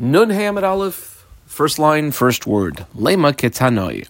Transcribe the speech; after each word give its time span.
Nun 0.00 0.30
Hamid 0.30 0.62
Aleph, 0.62 1.26
first 1.44 1.80
line, 1.80 2.12
first 2.12 2.46
word. 2.46 2.86
Lema 2.94 3.32
ketanoi. 3.32 4.06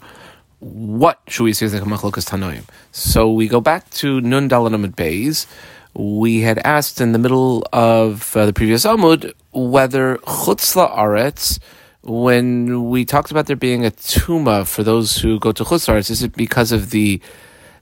What 0.58 1.18
should 1.29 1.45
we 1.45 1.54
say 1.54 1.64
is 1.64 1.72
machlokas 1.72 2.29
tanoim? 2.29 2.64
So 2.92 3.33
we 3.33 3.49
go 3.49 3.62
back 3.62 3.88
to 3.92 4.20
Nun 4.20 4.50
Dalanamid 4.50 4.96
Bays. 4.96 5.46
We 5.94 6.42
had 6.42 6.58
asked 6.58 7.00
in 7.00 7.12
the 7.12 7.18
middle 7.18 7.66
of 7.72 8.36
uh, 8.36 8.45
the 8.45 8.52
previous 8.52 8.84
Amud 8.84 9.32
whether 9.52 10.18
chutzla 10.18 10.95
aretz, 10.95 11.59
when 12.02 12.91
we 12.91 13.07
talked 13.07 13.30
about 13.30 13.46
there 13.46 13.57
being 13.57 13.86
a 13.86 13.91
tuma 13.91 14.66
for 14.66 14.82
those 14.82 15.16
who 15.16 15.41
go 15.41 15.52
to 15.52 15.64
chutzla 15.64 15.95
aretz, 15.95 16.11
is 16.11 16.23
it 16.23 16.36
because 16.36 16.70
of 16.70 16.91
the 16.91 17.18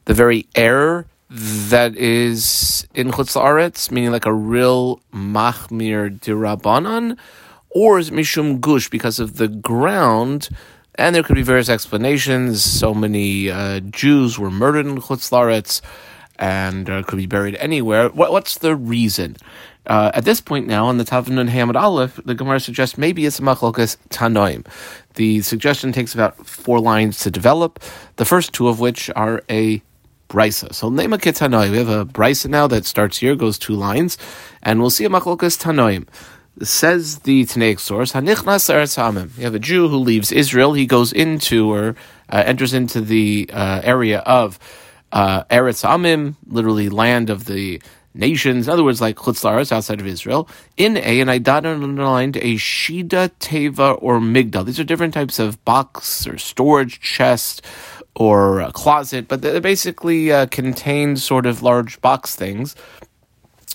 the 0.04 0.14
very 0.14 0.46
air 0.54 1.07
that 1.29 1.96
is 1.96 2.86
in 2.95 3.11
chutzla 3.11 3.43
aretz, 3.43 3.91
meaning 3.91 4.12
like 4.12 4.27
a 4.27 4.32
real 4.32 5.00
machmir 5.12 6.20
dirabanan? 6.20 7.18
Or 7.77 7.98
is 7.98 8.11
Mishum 8.11 8.58
Gush 8.58 8.88
because 8.88 9.20
of 9.20 9.36
the 9.36 9.48
ground? 9.48 10.48
And 10.94 11.14
there 11.14 11.22
could 11.22 11.36
be 11.36 11.43
various 11.43 11.68
explanations. 11.68 12.64
So 12.64 12.94
many 12.94 13.50
uh, 13.50 13.80
Jews 13.80 14.39
were 14.39 14.50
murdered 14.50 14.86
in 14.86 14.96
Chutzlaretz 14.96 15.82
and 16.39 16.89
uh, 16.89 17.03
could 17.03 17.18
be 17.18 17.26
buried 17.26 17.54
anywhere. 17.57 18.08
What, 18.08 18.32
what's 18.32 18.57
the 18.57 18.75
reason? 18.75 19.36
Uh, 19.86 20.11
at 20.14 20.25
this 20.25 20.40
point 20.40 20.67
now, 20.67 20.89
in 20.89 20.96
the 20.96 21.04
Tavnun 21.04 21.50
Hamad 21.50 21.79
Aleph, 21.79 22.18
the 22.25 22.34
Gemara 22.34 22.61
suggests 22.61 22.96
maybe 22.96 23.26
it's 23.26 23.40
a 23.40 23.43
machlokas 23.43 23.98
tanoim. 24.08 24.67
The 25.17 25.43
suggestion 25.43 25.93
takes 25.93 26.14
about 26.14 26.46
four 26.46 26.81
lines 26.81 27.18
to 27.20 27.31
develop, 27.31 27.79
the 28.17 28.25
first 28.25 28.54
two 28.54 28.68
of 28.68 28.81
which 28.81 29.11
are 29.14 29.43
a 29.50 29.82
brisa. 30.31 30.75
So 30.75 30.90
Nema 30.90 31.18
Ketanoim, 31.18 31.72
we 31.72 31.76
have 31.76 31.90
a 31.90 32.06
brisa 32.06 32.48
now 32.48 32.67
that 32.69 32.86
starts 32.86 33.19
here, 33.19 33.36
goes 33.36 33.58
two 33.58 33.75
lines, 33.75 34.17
and 34.62 34.81
we'll 34.81 34.89
see 34.89 35.05
a 35.05 35.11
machlokas 35.11 35.61
tanoim. 35.61 36.08
Says 36.62 37.19
the 37.20 37.45
Tanaic 37.45 37.81
source, 37.81 38.12
Hanichnas 38.12 38.70
Eretz. 38.73 39.37
You 39.37 39.45
have 39.45 39.55
a 39.55 39.59
Jew 39.59 39.89
who 39.89 39.98
leaves 39.98 40.33
Israel. 40.33 40.73
He 40.73 40.87
goes 40.87 41.12
into 41.12 41.71
or 41.71 41.97
uh, 42.31 42.43
enters 42.47 42.73
into 42.73 43.03
the 43.03 43.51
uh, 43.53 43.83
area 43.85 44.21
of 44.21 44.59
uh, 45.13 45.45
Eretz 45.45 45.85
Hamim, 45.85 46.37
literally 46.47 46.89
land 46.89 47.29
of 47.29 47.45
the 47.45 47.83
nations. 48.15 48.67
In 48.67 48.73
other 48.73 48.85
words, 48.85 49.01
like 49.01 49.17
Chutz 49.17 49.45
outside 49.71 50.01
of 50.01 50.07
Israel. 50.07 50.48
In 50.79 50.97
A, 50.97 51.21
and 51.21 51.31
I 51.31 51.39
dotted 51.39 51.83
underlined 51.83 52.37
a 52.39 52.55
Shida, 52.55 53.31
Teva, 53.39 53.98
or 54.01 54.19
Migdal. 54.19 54.65
These 54.65 54.81
are 54.81 54.85
different 54.85 55.15
types 55.15 55.39
of 55.39 55.63
box 55.65 56.27
or 56.27 56.39
storage 56.39 57.01
chest 57.01 57.63
or 58.15 58.70
closet, 58.73 59.29
but 59.29 59.43
they 59.43 59.61
basically 59.61 60.33
uh, 60.33 60.47
contain 60.47 61.17
sort 61.17 61.45
of 61.45 61.63
large 61.63 62.01
box 62.01 62.35
things 62.35 62.75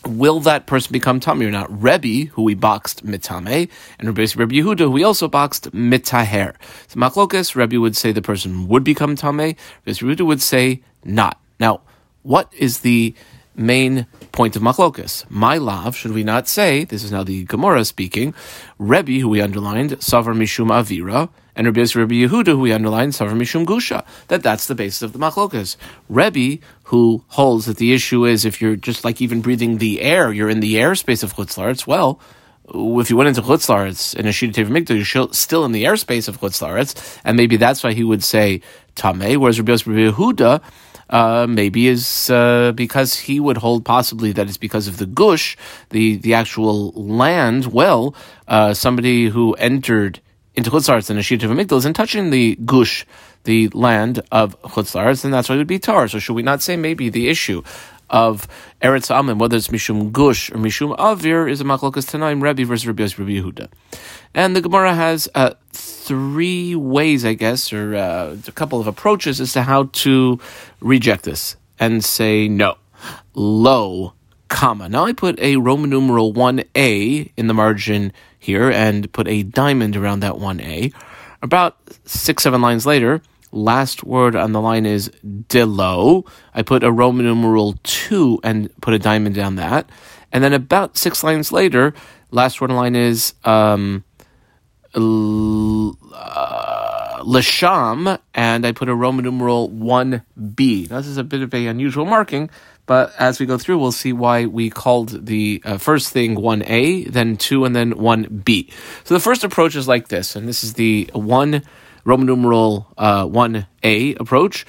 will 0.05 0.39
that 0.41 0.65
person 0.65 0.91
become 0.91 1.19
tamir 1.19 1.47
or 1.47 1.51
not? 1.51 1.81
Rebbe, 1.81 2.31
who 2.31 2.43
we 2.43 2.55
boxed 2.55 3.05
mitame, 3.05 3.69
and 3.99 4.07
Rebbe 4.17 4.53
Yehuda, 4.53 4.79
who 4.79 4.91
we 4.91 5.03
also 5.03 5.27
boxed 5.27 5.71
mitaher. 5.71 6.55
So 6.87 6.99
Machlokas, 6.99 7.55
Rebbe 7.55 7.79
would 7.79 7.95
say 7.95 8.11
the 8.11 8.21
person 8.21 8.67
would 8.67 8.83
become 8.83 9.15
tame. 9.15 9.37
Rebbe 9.37 9.55
Yehuda 9.85 10.25
would 10.25 10.41
say 10.41 10.81
not. 11.03 11.39
Now, 11.59 11.81
what 12.23 12.53
is 12.57 12.79
the 12.79 13.13
main 13.55 14.07
point 14.31 14.55
of 14.55 14.61
Machlokas? 14.61 15.29
My 15.29 15.57
love, 15.57 15.95
should 15.95 16.13
we 16.13 16.23
not 16.23 16.47
say, 16.47 16.83
this 16.85 17.03
is 17.03 17.11
now 17.11 17.23
the 17.23 17.43
Gemara 17.45 17.85
speaking, 17.85 18.33
Rebbe, 18.79 19.13
who 19.13 19.29
we 19.29 19.41
underlined, 19.41 19.91
Savar 19.99 20.35
Mishum 20.35 20.69
Avira, 20.69 21.29
and 21.55 21.67
Rabbi 21.67 21.81
Rabbi 21.81 22.15
Yehuda, 22.15 22.47
who 22.47 22.59
we 22.59 22.71
underlined, 22.71 23.13
Savar 23.13 23.31
Mishum 23.31 23.65
Gusha, 23.65 24.05
that 24.27 24.43
that's 24.43 24.67
the 24.67 24.75
basis 24.75 25.01
of 25.01 25.13
the 25.13 25.19
Machlokas. 25.19 25.75
Rebbe, 26.09 26.63
who 26.83 27.23
holds 27.29 27.65
that 27.65 27.77
the 27.77 27.93
issue 27.93 28.25
is 28.25 28.45
if 28.45 28.61
you're 28.61 28.75
just 28.75 29.03
like 29.03 29.21
even 29.21 29.41
breathing 29.41 29.77
the 29.77 30.01
air, 30.01 30.31
you're 30.31 30.49
in 30.49 30.59
the 30.59 30.75
airspace 30.75 31.23
of 31.23 31.35
Chutzlaritz, 31.35 31.85
well, 31.85 32.19
if 32.73 33.09
you 33.09 33.17
went 33.17 33.27
into 33.27 33.41
Chutzlaritz 33.41 34.15
in 34.15 34.25
a 34.25 34.29
Shita 34.29 34.65
Mikdash, 34.65 35.13
you're 35.13 35.33
still 35.33 35.65
in 35.65 35.71
the 35.71 35.83
airspace 35.83 36.27
of 36.27 36.39
Chutzlaritz, 36.39 37.19
and 37.23 37.35
maybe 37.35 37.57
that's 37.57 37.83
why 37.83 37.93
he 37.93 38.03
would 38.03 38.23
say 38.23 38.61
Tameh, 38.95 39.37
whereas 39.37 39.59
Rabbi 39.59 40.11
Yehuda, 40.11 40.61
uh, 41.09 41.45
maybe 41.49 41.87
is 41.87 42.29
uh, 42.29 42.71
because 42.73 43.19
he 43.19 43.39
would 43.39 43.57
hold 43.57 43.83
possibly 43.83 44.31
that 44.31 44.47
it's 44.47 44.57
because 44.57 44.87
of 44.87 44.97
the 44.97 45.05
gush, 45.05 45.57
the 45.89 46.15
the 46.15 46.33
actual 46.33 46.91
land. 46.93 47.65
Well, 47.65 48.15
uh, 48.47 48.73
somebody 48.73 49.27
who 49.27 49.53
entered 49.55 50.21
into 50.55 50.69
Chutzlaritz 50.69 51.09
and 51.09 51.19
a 51.19 51.23
sheet 51.23 51.43
of 51.43 51.51
amygdala 51.51 51.85
and 51.85 51.95
touching 51.95 52.29
the 52.29 52.57
gush, 52.65 53.05
the 53.43 53.69
land 53.69 54.21
of 54.31 54.61
Chutzlaritz, 54.61 55.23
and 55.23 55.33
that's 55.33 55.49
why 55.49 55.55
it 55.55 55.59
would 55.59 55.67
be 55.67 55.79
tar. 55.79 56.07
So 56.07 56.19
should 56.19 56.33
we 56.33 56.43
not 56.43 56.61
say 56.61 56.75
maybe 56.75 57.09
the 57.09 57.29
issue 57.29 57.63
of 58.11 58.47
Eretz 58.81 59.09
Amim, 59.09 59.39
whether 59.39 59.55
it's 59.55 59.69
Mishum 59.69 60.11
Gush 60.11 60.51
or 60.51 60.55
Mishum 60.55 60.95
Avir, 60.97 61.49
is 61.49 61.61
a 61.61 61.63
Machlokas 61.63 62.05
Tanaim 62.05 62.41
Rebbe 62.41 62.65
versus 62.65 62.85
Rabbi 62.85 63.03
Rabbi 63.03 63.31
Yehuda. 63.31 63.69
And 64.33 64.55
the 64.55 64.61
Gemara 64.61 64.93
has 64.93 65.29
uh, 65.33 65.53
three 65.71 66.75
ways, 66.75 67.25
I 67.25 67.33
guess, 67.33 67.71
or 67.71 67.95
uh, 67.95 68.35
a 68.45 68.51
couple 68.51 68.79
of 68.81 68.87
approaches 68.87 69.39
as 69.39 69.53
to 69.53 69.63
how 69.63 69.83
to 69.83 70.39
reject 70.81 71.23
this 71.23 71.55
and 71.79 72.03
say 72.03 72.47
no. 72.49 72.77
Low, 73.33 74.13
comma. 74.49 74.89
Now 74.89 75.05
I 75.05 75.13
put 75.13 75.39
a 75.39 75.55
Roman 75.55 75.89
numeral 75.89 76.33
1a 76.33 77.31
in 77.37 77.47
the 77.47 77.53
margin 77.53 78.11
here 78.41 78.69
and 78.71 79.09
put 79.13 79.27
a 79.27 79.43
diamond 79.43 79.95
around 79.95 80.21
that 80.21 80.33
1a. 80.33 80.91
About 81.43 81.77
six, 82.05 82.43
seven 82.43 82.59
lines 82.59 82.85
later, 82.85 83.21
last 83.51 84.03
word 84.03 84.35
on 84.35 84.51
the 84.51 84.59
line 84.59 84.85
is 84.85 85.09
delo. 85.47 86.25
I 86.53 86.63
put 86.63 86.83
a 86.83 86.91
Roman 86.91 87.25
numeral 87.25 87.75
2 87.83 88.39
and 88.43 88.69
put 88.81 88.95
a 88.95 88.99
diamond 88.99 89.35
down 89.35 89.55
that. 89.55 89.89
And 90.31 90.43
then 90.43 90.53
about 90.53 90.97
six 90.97 91.23
lines 91.23 91.51
later, 91.51 91.93
last 92.31 92.59
word 92.59 92.71
on 92.71 92.77
the 92.77 92.81
line 92.81 92.95
is 92.95 93.35
um, 93.45 94.03
uh, 94.95 95.91
Lasham, 97.23 98.19
and 98.33 98.65
I 98.65 98.71
put 98.71 98.89
a 98.89 98.95
Roman 98.95 99.23
numeral 99.23 99.69
1b. 99.69 100.89
Now, 100.89 100.97
this 100.97 101.07
is 101.07 101.17
a 101.17 101.23
bit 101.23 101.43
of 101.43 101.53
a 101.53 101.67
unusual 101.67 102.05
marking, 102.05 102.49
but 102.85 103.13
as 103.17 103.39
we 103.39 103.45
go 103.45 103.57
through, 103.57 103.77
we'll 103.77 103.91
see 103.91 104.13
why 104.13 104.45
we 104.45 104.69
called 104.69 105.25
the 105.25 105.61
uh, 105.65 105.77
first 105.77 106.11
thing 106.11 106.35
1a, 106.35 107.07
then 107.11 107.37
2, 107.37 107.65
and 107.65 107.75
then 107.75 107.93
1b. 107.93 108.71
So 109.03 109.13
the 109.13 109.19
first 109.19 109.43
approach 109.43 109.75
is 109.75 109.87
like 109.87 110.07
this, 110.09 110.35
and 110.35 110.47
this 110.47 110.63
is 110.63 110.73
the 110.73 111.09
1 111.13 111.61
Roman 112.03 112.25
numeral 112.25 112.87
uh, 112.97 113.25
1a 113.25 114.19
approach. 114.19 114.65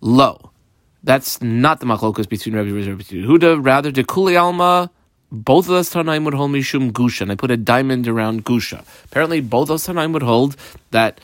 Low. 0.00 0.52
That's 1.02 1.40
not 1.40 1.80
the 1.80 1.86
machlokas 1.86 2.28
between 2.28 2.56
Rabbi 2.56 2.70
Rizal 2.70 2.92
and 2.92 3.42
Rabbi. 3.42 3.54
Rather, 3.60 3.90
the 3.90 4.04
Kuli 4.04 4.36
Alma 4.36 4.90
both 5.30 5.66
of 5.66 5.72
those 5.72 5.90
Tanaim 5.90 6.24
would 6.24 6.34
hold 6.34 6.52
Mishum 6.52 6.92
Gusha, 6.92 7.22
and 7.22 7.32
I 7.32 7.34
put 7.34 7.50
a 7.50 7.56
diamond 7.56 8.06
around 8.06 8.44
Gusha. 8.44 8.84
Apparently, 9.04 9.40
both 9.40 9.62
of 9.62 9.68
those 9.68 9.86
Tanaim 9.86 10.12
would 10.12 10.22
hold 10.22 10.56
that 10.92 11.20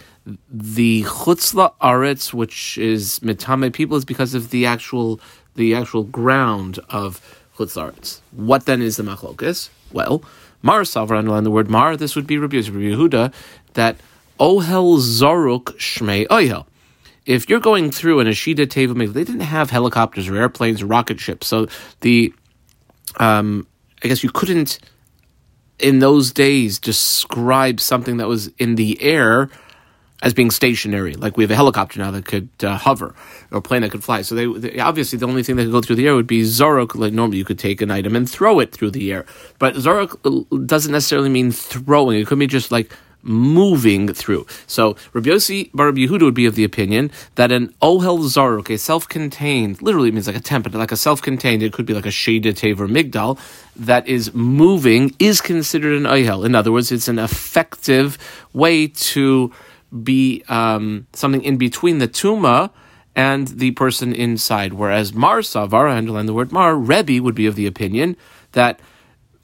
the 0.51 1.03
Chutzla 1.03 1.73
Aretz, 1.81 2.33
which 2.33 2.79
is 2.79 3.21
Mitame 3.21 3.73
people, 3.73 3.97
is 3.97 4.05
because 4.05 4.35
of 4.35 4.51
the 4.51 4.67
actual 4.67 5.21
the 5.55 5.75
actual 5.75 6.05
ground 6.05 6.79
of 6.89 7.21
Chutzla 7.57 8.21
What 8.33 8.67
then 8.67 8.83
is 8.83 8.97
the 8.97 9.03
Machlokas? 9.03 9.69
Well, 9.93 10.25
Mar 10.63 10.83
Salvar 10.83 11.19
underline 11.19 11.45
the 11.45 11.51
word 11.51 11.69
Mar. 11.69 11.97
This 11.97 12.17
would 12.17 12.27
be 12.27 12.39
Rabbi 12.39 12.57
Yehuda 12.57 13.33
that 13.75 13.97
Ohel 14.39 14.99
Zaruk 14.99 15.77
Shmei 15.77 16.27
Ohel 16.29 16.67
if 17.27 17.49
you're 17.49 17.61
going 17.61 17.91
through 17.91 18.21
an 18.21 18.27
Ashida 18.27 18.67
Teva 18.67 19.13
they 19.13 19.25
didn't 19.25 19.41
have 19.41 19.71
helicopters 19.71 20.29
or 20.29 20.37
airplanes 20.37 20.83
or 20.83 20.87
rocket 20.87 21.21
ships. 21.21 21.47
So 21.47 21.69
the 22.01 22.33
um, 23.19 23.67
I 24.03 24.09
guess 24.09 24.23
you 24.23 24.31
couldn't 24.31 24.79
in 25.79 25.99
those 25.99 26.33
days 26.33 26.79
describe 26.79 27.81
something 27.81 28.17
that 28.19 28.29
was 28.29 28.49
in 28.59 28.77
the 28.77 29.01
air 29.03 29.51
as 30.23 30.33
being 30.33 30.51
stationary. 30.51 31.15
Like 31.15 31.37
we 31.37 31.45
have 31.45 31.51
a 31.51 31.57
helicopter 31.57 31.99
now 31.99 32.11
that 32.13 32.25
could 32.25 32.49
uh, 32.63 32.79
hover 32.79 33.15
or 33.51 33.59
a 33.59 33.63
plane 33.63 33.83
that 33.83 33.91
could 33.91 34.05
fly. 34.05 34.23
So 34.23 34.35
they, 34.35 34.47
they, 34.47 34.79
obviously 34.79 35.19
the 35.19 35.27
only 35.27 35.43
thing 35.43 35.57
that 35.57 35.65
could 35.65 35.73
go 35.73 35.83
through 35.83 35.97
the 35.97 36.07
air 36.07 36.15
would 36.15 36.27
be 36.27 36.43
zorok. 36.43 36.95
Like 36.95 37.13
normally 37.13 37.39
you 37.39 37.45
could 37.45 37.59
take 37.59 37.83
an 37.83 37.91
item 37.91 38.17
and 38.17 38.31
throw 38.31 38.61
it 38.61 38.73
through 38.73 38.93
the 38.93 39.13
air, 39.13 39.27
but 39.59 39.75
zorok 39.75 40.17
uh, 40.25 40.57
doesn't 40.65 40.93
necessarily 40.93 41.29
mean 41.29 41.51
throwing. 41.53 42.19
It 42.21 42.27
could 42.27 42.39
be 42.39 42.47
just 42.47 42.71
like 42.71 42.93
moving 43.25 44.13
through. 44.13 44.47
So 44.67 44.97
Rabbi 45.13 45.31
Yossi 45.31 45.71
Bar 45.73 45.93
Yehuda 45.93 46.23
would 46.23 46.35
be 46.35 46.47
of 46.47 46.55
the 46.55 46.65
opinion 46.65 47.11
that 47.37 47.53
an 47.53 47.73
ohel 47.81 48.19
zaruk, 48.19 48.69
a 48.69 48.79
self-contained, 48.79 49.81
literally 49.81 50.11
means 50.11 50.27
like 50.27 50.37
a 50.37 50.41
temple, 50.41 50.73
like 50.79 50.93
a 50.93 50.97
self-contained, 50.97 51.63
it 51.63 51.73
could 51.73 51.87
be 51.87 51.95
like 51.95 52.07
a 52.07 52.11
shada 52.11 52.53
taver 52.53 52.89
migdal 52.91 53.39
that 53.77 54.07
is 54.09 54.35
moving, 54.35 55.15
is 55.19 55.41
considered 55.41 55.97
an 55.97 56.05
ohel. 56.05 56.45
In 56.45 56.55
other 56.55 56.73
words, 56.73 56.91
it's 56.91 57.09
an 57.09 57.19
effective 57.19 58.19
way 58.53 58.89
to 58.89 59.53
be 60.03 60.43
um, 60.49 61.07
something 61.13 61.43
in 61.43 61.57
between 61.57 61.99
the 61.99 62.09
tuma 62.09 62.71
and 63.15 63.49
the 63.49 63.73
person 63.73 64.15
inside. 64.15 64.73
Whereas 64.73 65.13
Mar 65.13 65.41
Savar, 65.41 65.91
I 65.91 65.99
underline 65.99 66.27
the 66.27 66.33
word 66.33 66.53
Mar, 66.53 66.75
Rebbe 66.77 67.23
would 67.23 67.35
be 67.35 67.47
of 67.47 67.57
the 67.57 67.67
opinion 67.67 68.17
that 68.53 68.81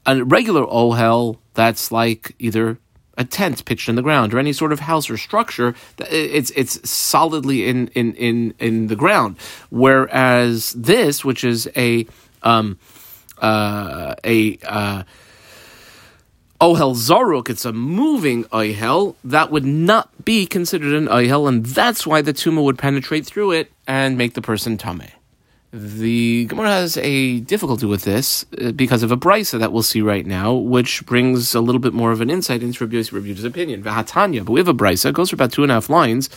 a 0.05 0.23
regular 0.23 0.65
ohel 0.65 1.37
that's 1.53 1.91
like 1.91 2.35
either 2.39 2.79
a 3.17 3.25
tent 3.25 3.65
pitched 3.65 3.89
in 3.89 3.95
the 3.95 4.01
ground 4.01 4.33
or 4.33 4.39
any 4.39 4.53
sort 4.53 4.71
of 4.71 4.79
house 4.79 5.09
or 5.09 5.17
structure 5.17 5.75
it's 6.09 6.51
it's 6.51 6.89
solidly 6.89 7.67
in 7.67 7.89
in 7.89 8.13
in 8.13 8.53
in 8.59 8.87
the 8.87 8.95
ground 8.95 9.35
whereas 9.69 10.71
this 10.71 11.25
which 11.25 11.43
is 11.43 11.69
a 11.75 12.07
um 12.43 12.79
uh, 13.41 14.15
a 14.23 14.57
uh, 14.65 15.03
Ohel 16.61 16.93
Zaruk, 16.93 17.49
it's 17.49 17.63
a 17.63 17.71
moving 17.71 18.43
Ohel, 18.45 19.15
that 19.23 19.49
would 19.49 19.63
not 19.63 20.09
be 20.25 20.45
considered 20.45 20.93
an 20.93 21.07
Ohel, 21.07 21.47
and 21.47 21.65
that's 21.65 22.05
why 22.05 22.21
the 22.21 22.33
tumor 22.33 22.61
would 22.61 22.77
penetrate 22.77 23.25
through 23.25 23.53
it 23.53 23.71
and 23.87 24.17
make 24.17 24.33
the 24.33 24.41
person 24.41 24.77
Tameh. 24.77 25.11
The 25.71 26.47
Gemara 26.47 26.67
has 26.67 26.97
a 26.97 27.39
difficulty 27.39 27.85
with 27.85 28.03
this 28.03 28.45
uh, 28.59 28.71
because 28.71 29.03
of 29.03 29.11
a 29.13 29.15
brisa 29.15 29.57
that 29.59 29.71
we'll 29.71 29.83
see 29.83 30.01
right 30.01 30.25
now, 30.25 30.53
which 30.53 31.05
brings 31.05 31.55
a 31.55 31.61
little 31.61 31.79
bit 31.79 31.93
more 31.93 32.11
of 32.11 32.19
an 32.19 32.29
insight 32.29 32.61
into 32.61 32.83
Rabbi 32.83 32.97
Yossi 32.97 33.45
opinion. 33.45 33.81
Vahatanya, 33.81 34.43
but 34.43 34.51
we 34.51 34.59
have 34.59 34.67
a 34.67 34.73
brisa, 34.73 35.11
it 35.11 35.15
goes 35.15 35.29
for 35.29 35.37
about 35.37 35.53
two 35.53 35.63
and 35.63 35.71
a 35.71 35.75
half 35.75 35.89
lines, 35.89 36.29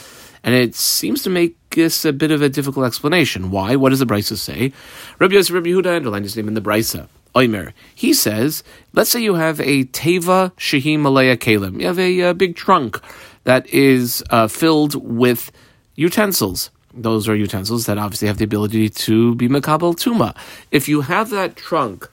and 0.44 0.54
it 0.54 0.76
seems 0.76 1.24
to 1.24 1.30
make 1.30 1.56
this 1.70 2.04
a 2.04 2.12
bit 2.12 2.30
of 2.30 2.42
a 2.42 2.48
difficult 2.48 2.86
explanation. 2.86 3.50
Why? 3.50 3.74
What 3.74 3.88
does 3.88 3.98
the 3.98 4.06
brisa 4.06 4.36
say? 4.36 4.72
Rabbi 5.18 5.34
Yossi 5.34 5.52
Rabbi 5.52 5.96
underlined 5.96 6.26
his 6.26 6.36
name 6.36 6.46
in 6.46 6.54
the 6.54 6.60
brisa. 6.60 7.08
Oimer. 7.34 7.72
He 7.94 8.12
says, 8.12 8.62
let's 8.92 9.10
say 9.10 9.22
you 9.22 9.34
have 9.34 9.60
a 9.60 9.84
teva 9.84 10.52
shehi 10.56 10.98
malaya 10.98 11.36
kalim. 11.36 11.80
You 11.80 11.86
have 11.86 11.98
a, 11.98 12.20
a, 12.20 12.30
uh, 12.30 12.32
big 12.34 12.56
trunk 12.56 13.00
that 13.44 13.66
is 13.68 14.22
uh, 14.30 14.48
filled 14.48 14.94
with 15.02 15.50
utensils. 15.94 16.70
Those 16.94 17.28
are 17.28 17.34
utensils 17.34 17.86
that 17.86 17.96
obviously 17.96 18.28
have 18.28 18.38
the 18.38 18.44
ability 18.44 18.90
to 18.90 19.34
be 19.34 19.48
makabel 19.48 19.94
tuma. 19.96 20.36
If 20.70 20.88
you 20.88 21.00
have 21.02 21.30
that 21.30 21.56
trunk, 21.56 22.08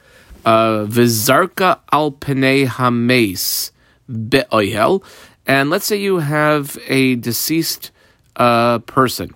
uh, 0.45 0.85
vizarka 0.85 1.79
al 1.91 2.11
pene 2.11 2.65
hames 2.65 3.71
be'oyel, 4.07 5.03
and 5.45 5.69
let's 5.69 5.85
say 5.85 5.97
you 5.97 6.19
have 6.19 6.77
a 6.87 7.15
deceased 7.15 7.91
uh, 8.37 8.79
person. 8.79 9.33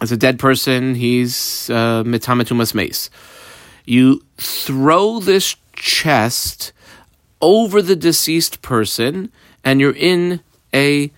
It's 0.00 0.12
a 0.12 0.16
dead 0.16 0.38
person. 0.38 0.94
He's 0.94 1.70
uh, 1.70 2.02
mitamatumas 2.04 2.74
mace. 2.74 3.10
You 3.86 4.24
throw 4.36 5.20
this 5.20 5.56
chest 5.74 6.72
over 7.40 7.80
the 7.80 7.96
deceased 7.96 8.60
person, 8.60 9.30
and 9.64 9.80
you're 9.80 9.92
in 9.96 10.40
a 10.74 11.10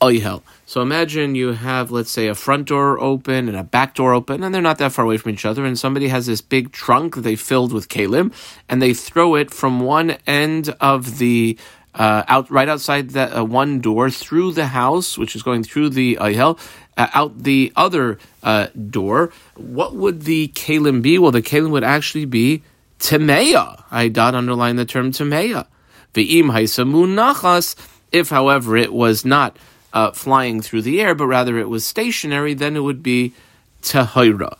oihel. 0.00 0.42
So 0.66 0.82
imagine 0.82 1.36
you 1.36 1.52
have, 1.52 1.92
let's 1.92 2.10
say, 2.10 2.26
a 2.26 2.34
front 2.34 2.66
door 2.68 3.00
open 3.00 3.48
and 3.48 3.56
a 3.56 3.62
back 3.62 3.94
door 3.94 4.12
open, 4.12 4.42
and 4.42 4.52
they're 4.52 4.60
not 4.60 4.78
that 4.78 4.92
far 4.92 5.04
away 5.04 5.16
from 5.16 5.30
each 5.30 5.44
other, 5.44 5.64
and 5.64 5.78
somebody 5.78 6.08
has 6.08 6.26
this 6.26 6.40
big 6.40 6.72
trunk 6.72 7.14
that 7.14 7.20
they 7.20 7.36
filled 7.36 7.72
with 7.72 7.88
kalim, 7.88 8.32
and 8.68 8.82
they 8.82 8.92
throw 8.92 9.36
it 9.36 9.52
from 9.52 9.80
one 9.80 10.16
end 10.26 10.74
of 10.80 11.18
the 11.18 11.56
uh, 11.96 12.22
out 12.28 12.50
right 12.50 12.68
outside 12.68 13.10
that 13.10 13.36
uh, 13.36 13.44
one 13.44 13.80
door 13.80 14.10
through 14.10 14.52
the 14.52 14.66
house, 14.66 15.18
which 15.18 15.34
is 15.34 15.42
going 15.42 15.62
through 15.62 15.90
the 15.90 16.16
ayel, 16.20 16.58
uh, 16.96 17.08
out 17.14 17.42
the 17.42 17.72
other 17.74 18.18
uh, 18.42 18.68
door. 18.90 19.32
What 19.56 19.94
would 19.94 20.22
the 20.22 20.48
kalim 20.48 21.02
be? 21.02 21.18
Well, 21.18 21.32
the 21.32 21.42
kalim 21.42 21.70
would 21.70 21.84
actually 21.84 22.26
be 22.26 22.62
temeya. 23.00 23.82
I 23.90 24.08
dot 24.08 24.34
underline 24.34 24.76
the 24.76 24.84
term 24.84 25.10
temeya. 25.10 25.66
Ve'im 26.14 26.52
haisamun. 26.52 27.76
If, 28.12 28.28
however, 28.30 28.76
it 28.76 28.92
was 28.92 29.24
not 29.24 29.56
uh, 29.92 30.12
flying 30.12 30.62
through 30.62 30.82
the 30.82 31.00
air, 31.00 31.14
but 31.14 31.26
rather 31.26 31.58
it 31.58 31.68
was 31.68 31.84
stationary, 31.84 32.54
then 32.54 32.76
it 32.76 32.80
would 32.80 33.02
be 33.02 33.34
tahira. 33.82 34.56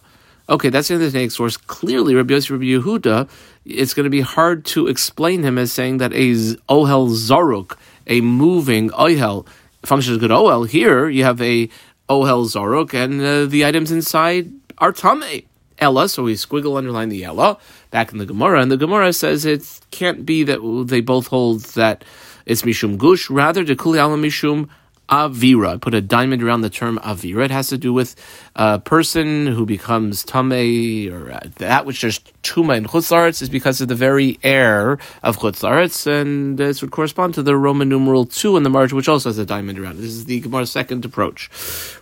Okay, 0.49 0.69
that's 0.69 0.89
the 0.89 0.99
next 1.11 1.35
source. 1.35 1.57
Clearly, 1.57 2.15
Rabbi 2.15 2.35
Yossi 2.35 2.51
Rabbi 2.51 2.65
Yehuda, 2.65 3.29
it's 3.67 3.95
going 3.95 4.05
to 4.05 4.11
be 4.11 4.21
hard 4.21 4.65
to 4.65 4.87
explain 4.87 5.43
him 5.43 5.59
as 5.59 5.73
saying 5.73 5.99
that 5.99 6.13
a 6.13 6.31
ohel 6.69 7.11
zaruk, 7.11 7.77
a 8.07 8.21
moving 8.21 8.91
ohel, 8.91 9.47
functions 9.83 10.17
as 10.17 10.21
good 10.21 10.31
ohel. 10.31 10.69
Here, 10.69 11.09
you 11.09 11.25
have 11.25 11.41
a 11.43 11.69
ohel 12.09 12.47
zaruk, 12.47 12.95
and 12.95 13.21
uh, 13.21 13.47
the 13.47 13.67
items 13.67 13.91
inside 13.91 14.53
are 14.79 14.93
tame. 14.93 15.43
Ella, 15.79 16.09
so 16.09 16.23
we 16.23 16.35
squiggle 16.35 16.79
underline 16.79 17.11
the 17.11 17.23
Ella 17.23 17.59
back 17.91 18.11
in 18.11 18.19
the 18.19 18.25
Gemara, 18.25 18.63
and 18.63 18.71
the 18.71 18.79
Gemara 18.79 19.13
says 19.13 19.45
it 19.45 19.81
can't 19.91 20.25
be 20.25 20.43
that 20.45 20.87
they 20.89 21.03
both 21.03 21.27
hold 21.27 21.61
that 21.75 22.03
it's 22.47 22.63
Mishum 22.63 22.97
Gush, 22.97 23.29
rather, 23.29 23.65
Dekuli 23.65 23.99
Ala 23.99 24.17
Mishum 24.17 24.69
Avira. 25.09 25.75
I 25.75 25.77
put 25.77 25.95
a 25.95 26.01
diamond 26.01 26.43
around 26.43 26.63
the 26.63 26.71
term 26.71 26.99
Avira. 26.99 27.45
It 27.45 27.51
has 27.51 27.69
to 27.69 27.79
do 27.79 27.93
with 27.93 28.17
a 28.57 28.81
person 28.81 29.47
who 29.47 29.65
becomes 29.65 30.25
Tameh, 30.25 31.13
or 31.13 31.33
uh, 31.33 31.41
that 31.57 31.87
which 31.87 32.03
is 32.03 32.21
Tuma 32.43 32.77
in 32.77 32.85
Chutzaretz 32.85 33.41
is 33.41 33.49
because 33.49 33.81
of 33.81 33.89
the 33.89 33.95
very 33.95 34.39
air 34.43 34.99
of 35.23 35.39
Chutzaretz, 35.39 36.07
and 36.07 36.59
this 36.59 36.83
would 36.83 36.91
correspond 36.91 37.35
to 37.35 37.43
the 37.43 37.57
Roman 37.57 37.89
numeral 37.89 38.27
2 38.27 38.57
in 38.57 38.65
the 38.65 38.71
margin, 38.71 38.97
which 38.97 39.09
also 39.09 39.29
has 39.29 39.39
a 39.39 39.47
diamond 39.47 39.79
around 39.79 39.99
it. 39.99 40.03
This 40.03 40.13
is 40.13 40.25
the 40.25 40.41
Gemara's 40.41 40.71
second 40.71 41.05
approach. 41.05 41.51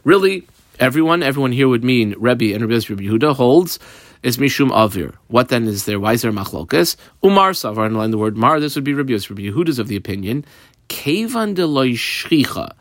Really, 0.05 0.47
everyone, 0.81 1.23
everyone 1.23 1.53
here 1.53 1.69
would 1.69 1.85
mean 1.85 2.15
Rebbe 2.19 2.55
and 2.55 2.63
Rebbe 2.63 3.03
Yehuda 3.03 3.35
holds 3.37 3.79
is 4.23 4.39
Mishum 4.39 4.71
Avir. 4.71 5.15
What 5.29 5.49
then 5.49 5.67
is 5.67 5.85
there? 5.85 6.01
Why 6.01 6.15
is 6.15 6.23
there 6.23 6.33
Machlokas? 6.33 6.97
Umar 7.23 7.51
Savar, 7.51 8.03
and 8.03 8.13
the 8.13 8.19
word 8.19 8.39
Mar, 8.39 8.61
this 8.61 8.75
would 8.75 8.85
be 8.85 8.95
Rebbe 8.95 9.13
Yehuda's 9.13 9.79
of 9.79 9.89
the 9.89 9.97
opinion. 9.97 10.47
Kevan 10.89 11.55
de 11.55 11.63
shchicha 11.63 12.73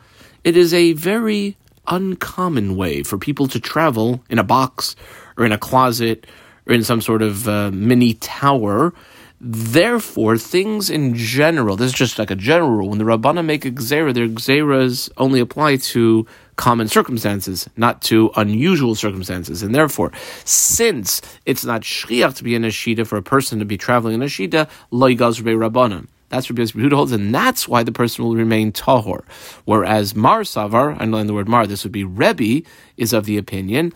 it 0.44 0.56
is 0.56 0.72
a 0.74 0.92
very 0.92 1.56
uncommon 1.86 2.76
way 2.76 3.02
for 3.02 3.18
people 3.18 3.48
to 3.48 3.58
travel 3.58 4.22
in 4.30 4.38
a 4.38 4.44
box 4.44 4.94
or 5.36 5.44
in 5.44 5.52
a 5.52 5.58
closet 5.58 6.26
or 6.66 6.74
in 6.74 6.84
some 6.84 7.00
sort 7.00 7.22
of 7.22 7.48
uh, 7.48 7.70
mini 7.72 8.14
tower. 8.14 8.94
Therefore, 9.40 10.38
things 10.38 10.88
in 10.88 11.14
general, 11.14 11.76
this 11.76 11.88
is 11.88 11.98
just 11.98 12.18
like 12.18 12.30
a 12.30 12.36
general 12.36 12.70
rule, 12.70 12.88
when 12.90 12.98
the 12.98 13.04
Rabbana 13.04 13.44
make 13.44 13.66
a 13.66 13.70
gzera, 13.70 14.14
their 14.14 14.28
gzeras 14.28 15.10
only 15.18 15.40
apply 15.40 15.76
to 15.76 16.26
common 16.56 16.88
circumstances, 16.88 17.68
not 17.76 18.00
to 18.02 18.30
unusual 18.36 18.94
circumstances. 18.94 19.62
And 19.62 19.74
therefore, 19.74 20.12
since 20.44 21.20
it's 21.44 21.64
not 21.64 21.82
shriach 21.82 22.36
to 22.36 22.44
be 22.44 22.54
in 22.54 22.64
a 22.64 22.68
shida 22.68 23.06
for 23.06 23.16
a 23.18 23.22
person 23.22 23.58
to 23.58 23.66
be 23.66 23.76
traveling 23.76 24.14
in 24.14 24.22
a 24.22 24.26
shida, 24.26 24.68
loy 24.90 25.14
gazrbe 25.14 25.56
rabbanim. 25.56 26.06
That's 26.34 26.50
Rabbi 26.50 26.62
Yehuda 26.62 26.92
holds, 26.92 27.12
and 27.12 27.32
that's 27.32 27.68
why 27.68 27.84
the 27.84 27.92
person 27.92 28.24
will 28.24 28.34
remain 28.34 28.72
tahor. 28.72 29.22
Whereas 29.64 30.16
Mar 30.16 30.40
Savar, 30.40 31.00
know 31.06 31.22
the 31.22 31.32
word 31.32 31.48
Mar, 31.48 31.64
this 31.64 31.84
would 31.84 31.92
be 31.92 32.02
Rebbe, 32.02 32.66
is 32.96 33.12
of 33.12 33.24
the 33.24 33.38
opinion 33.38 33.92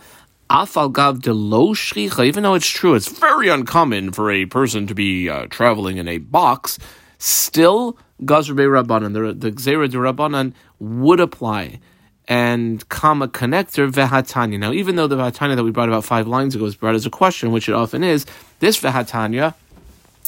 Afal 0.49 0.91
gav 0.91 1.21
de 1.21 1.31
lo 1.31 1.75
shricha, 1.75 2.25
even 2.25 2.41
though 2.43 2.55
it's 2.55 2.67
true, 2.67 2.95
it's 2.95 3.07
very 3.07 3.49
uncommon 3.49 4.11
for 4.11 4.31
a 4.31 4.45
person 4.45 4.87
to 4.87 4.95
be 4.95 5.29
uh, 5.29 5.45
traveling 5.47 5.97
in 5.97 6.07
a 6.07 6.17
box, 6.17 6.79
still 7.19 7.97
Gazrbe 8.23 8.83
Rabbanan, 8.83 9.39
the, 9.39 9.51
Gzera 9.51 9.89
de 9.89 9.97
Rabbanan 9.97 10.53
would 10.79 11.19
apply. 11.19 11.79
And 12.27 12.87
comma 12.89 13.27
connector 13.27 13.91
vehatanya. 13.91 14.59
Now, 14.59 14.71
even 14.71 14.95
though 14.95 15.07
the 15.07 15.17
vehatanya 15.17 15.55
that 15.55 15.63
we 15.63 15.71
brought 15.71 15.89
about 15.89 16.05
five 16.05 16.27
lines 16.27 16.55
ago 16.55 16.63
was 16.63 16.75
brought 16.75 16.95
as 16.95 17.05
a 17.05 17.09
question, 17.09 17.51
which 17.51 17.67
it 17.67 17.73
often 17.73 18.03
is, 18.03 18.25
this 18.59 18.79
vehatanya 18.79 19.55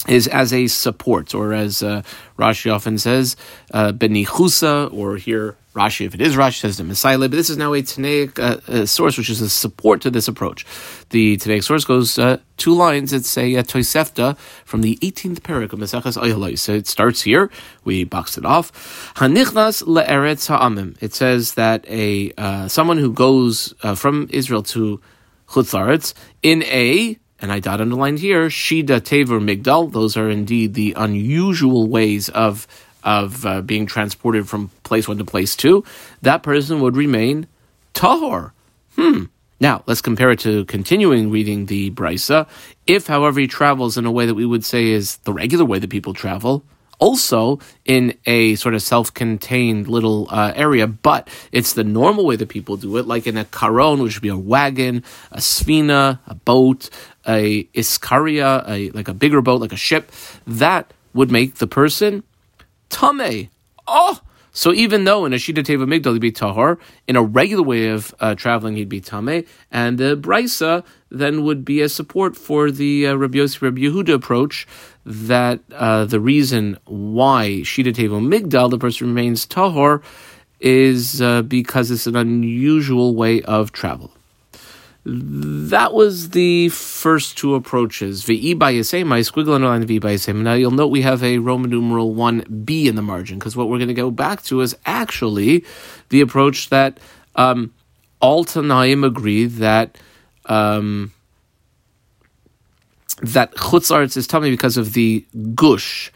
is 0.07 0.27
as 0.27 0.53
a 0.53 0.67
support, 0.67 1.33
or 1.33 1.53
as 1.53 1.83
uh, 1.83 2.01
Rashi 2.37 2.73
often 2.73 2.97
says, 2.97 3.35
uh, 3.73 3.91
benichusa, 3.91 4.91
or 4.93 5.17
here 5.17 5.55
Rashi, 5.73 6.05
if 6.05 6.13
it 6.13 6.21
is 6.21 6.35
Rashi, 6.35 6.59
says 6.59 6.77
the 6.77 6.83
Messiah. 6.83 7.17
But 7.17 7.31
this 7.31 7.49
is 7.49 7.55
now 7.55 7.73
a 7.73 7.81
Tanaic 7.81 8.37
uh, 8.39 8.59
uh, 8.71 8.85
source, 8.85 9.17
which 9.17 9.29
is 9.29 9.39
a 9.39 9.49
support 9.49 10.01
to 10.01 10.09
this 10.09 10.27
approach. 10.27 10.65
The 11.11 11.37
Tanaic 11.37 11.63
source 11.63 11.85
goes 11.85 12.19
uh, 12.19 12.39
two 12.57 12.73
lines. 12.73 13.13
It's 13.13 13.37
a, 13.37 13.55
a 13.55 13.63
Toisefta 13.63 14.37
from 14.65 14.81
the 14.81 14.97
18th 14.97 15.39
parak 15.39 15.71
of 15.71 15.79
Mesachas. 15.79 16.57
So 16.57 16.73
it 16.73 16.87
starts 16.87 17.21
here. 17.21 17.49
We 17.85 18.03
boxed 18.03 18.37
it 18.37 18.45
off. 18.45 19.13
Hanichnas 19.15 19.83
le'eretz 19.83 20.47
ha'amim. 20.47 20.97
It 21.01 21.13
says 21.13 21.53
that 21.53 21.85
a 21.87 22.33
uh, 22.37 22.67
someone 22.67 22.97
who 22.97 23.13
goes 23.13 23.73
uh, 23.81 23.95
from 23.95 24.27
Israel 24.31 24.63
to 24.63 24.99
Chutzaretz 25.47 26.13
in 26.41 26.63
a 26.63 27.17
and 27.41 27.51
I 27.51 27.59
dot 27.59 27.81
underlined 27.81 28.19
here, 28.19 28.47
Shida, 28.47 29.01
Taver, 29.01 29.41
Migdal. 29.41 29.91
Those 29.91 30.15
are 30.15 30.29
indeed 30.29 30.75
the 30.75 30.93
unusual 30.95 31.87
ways 31.87 32.29
of 32.29 32.67
of 33.03 33.45
uh, 33.45 33.61
being 33.61 33.87
transported 33.87 34.47
from 34.47 34.69
place 34.83 35.07
one 35.07 35.17
to 35.17 35.25
place 35.25 35.55
two. 35.55 35.83
That 36.21 36.43
person 36.43 36.79
would 36.81 36.95
remain 36.95 37.47
tahor. 37.93 38.51
Hmm. 38.95 39.23
Now 39.59 39.83
let's 39.87 40.01
compare 40.01 40.31
it 40.31 40.39
to 40.41 40.65
continuing 40.65 41.31
reading 41.31 41.65
the 41.65 41.91
brisa. 41.91 42.47
If, 42.85 43.07
however, 43.07 43.39
he 43.39 43.47
travels 43.47 43.97
in 43.97 44.05
a 44.05 44.11
way 44.11 44.25
that 44.27 44.35
we 44.35 44.45
would 44.45 44.63
say 44.63 44.89
is 44.89 45.17
the 45.17 45.33
regular 45.33 45.65
way 45.65 45.79
that 45.79 45.89
people 45.89 46.13
travel, 46.13 46.63
also 46.99 47.59
in 47.85 48.15
a 48.27 48.55
sort 48.55 48.75
of 48.75 48.81
self-contained 48.81 49.87
little 49.87 50.27
uh, 50.29 50.53
area, 50.55 50.85
but 50.85 51.27
it's 51.51 51.73
the 51.73 51.83
normal 51.83 52.25
way 52.25 52.35
that 52.35 52.49
people 52.49 52.77
do 52.77 52.97
it, 52.97 53.07
like 53.07 53.25
in 53.25 53.37
a 53.37 53.45
caron, 53.45 54.01
which 54.01 54.15
would 54.15 54.21
be 54.21 54.29
a 54.29 54.37
wagon, 54.37 55.03
a 55.31 55.39
sfina, 55.39 56.19
a 56.27 56.35
boat, 56.35 56.89
a 57.27 57.67
iskaria, 57.73 58.63
a, 58.67 58.89
like 58.91 59.07
a 59.07 59.13
bigger 59.13 59.41
boat, 59.41 59.61
like 59.61 59.73
a 59.73 59.77
ship. 59.77 60.11
That 60.45 60.93
would 61.13 61.31
make 61.31 61.55
the 61.55 61.67
person 61.67 62.23
tame. 62.89 63.49
Oh, 63.87 64.21
so 64.53 64.73
even 64.73 65.05
though 65.05 65.25
in 65.25 65.31
a 65.31 65.37
Shida 65.37 65.63
Teva 65.63 65.85
Migdal 65.85 66.13
he'd 66.13 66.21
be 66.21 66.31
Tahor, 66.31 66.77
in 67.07 67.15
a 67.15 67.23
regular 67.23 67.63
way 67.63 67.87
of 67.87 68.13
uh, 68.19 68.35
traveling 68.35 68.75
he'd 68.75 68.89
be 68.89 68.99
Tame, 68.99 69.45
and 69.71 69.97
the 69.97 70.17
Brisa 70.17 70.83
then 71.09 71.43
would 71.43 71.63
be 71.63 71.81
a 71.81 71.87
support 71.87 72.35
for 72.35 72.69
the 72.69 73.07
uh, 73.07 73.15
Rabbi 73.15 73.37
Yossi 73.37 73.61
Rabbi 73.61 73.81
Yehuda 73.81 74.13
approach 74.13 74.67
that 75.05 75.61
uh, 75.73 76.05
the 76.05 76.19
reason 76.19 76.77
why 76.85 77.61
Shida 77.63 77.93
Teva 77.93 78.21
Migdal, 78.21 78.69
the 78.69 78.77
person 78.77 79.07
remains 79.07 79.45
Tahor, 79.47 80.03
is 80.59 81.21
uh, 81.21 81.41
because 81.43 81.89
it's 81.89 82.05
an 82.05 82.17
unusual 82.17 83.15
way 83.15 83.41
of 83.43 83.71
travel. 83.71 84.11
That 85.03 85.93
was 85.93 86.29
the 86.29 86.69
first 86.69 87.35
two 87.35 87.55
approaches. 87.55 88.23
V'i 88.23 88.57
by 88.57 88.73
my 89.03 89.21
squiggle 89.21 89.55
underline 89.55 89.85
V 89.85 89.97
by 89.97 90.17
Now 90.27 90.53
you'll 90.53 90.69
note 90.69 90.87
we 90.87 91.01
have 91.01 91.23
a 91.23 91.39
Roman 91.39 91.71
numeral 91.71 92.13
1b 92.13 92.85
in 92.85 92.95
the 92.95 93.01
margin 93.01 93.39
because 93.39 93.55
what 93.55 93.67
we're 93.67 93.79
going 93.79 93.87
to 93.87 93.95
go 93.95 94.11
back 94.11 94.43
to 94.43 94.61
is 94.61 94.75
actually 94.85 95.65
the 96.09 96.21
approach 96.21 96.69
that 96.69 96.99
um, 97.35 97.73
all 98.19 98.45
Tanaim 98.45 99.03
agree 99.03 99.45
that 99.45 99.97
um, 100.45 101.11
that 103.23 103.55
Chutz 103.55 104.17
is 104.17 104.27
tummy 104.27 104.51
because 104.51 104.77
of 104.77 104.93
the 104.93 105.25
gush. 105.55 106.11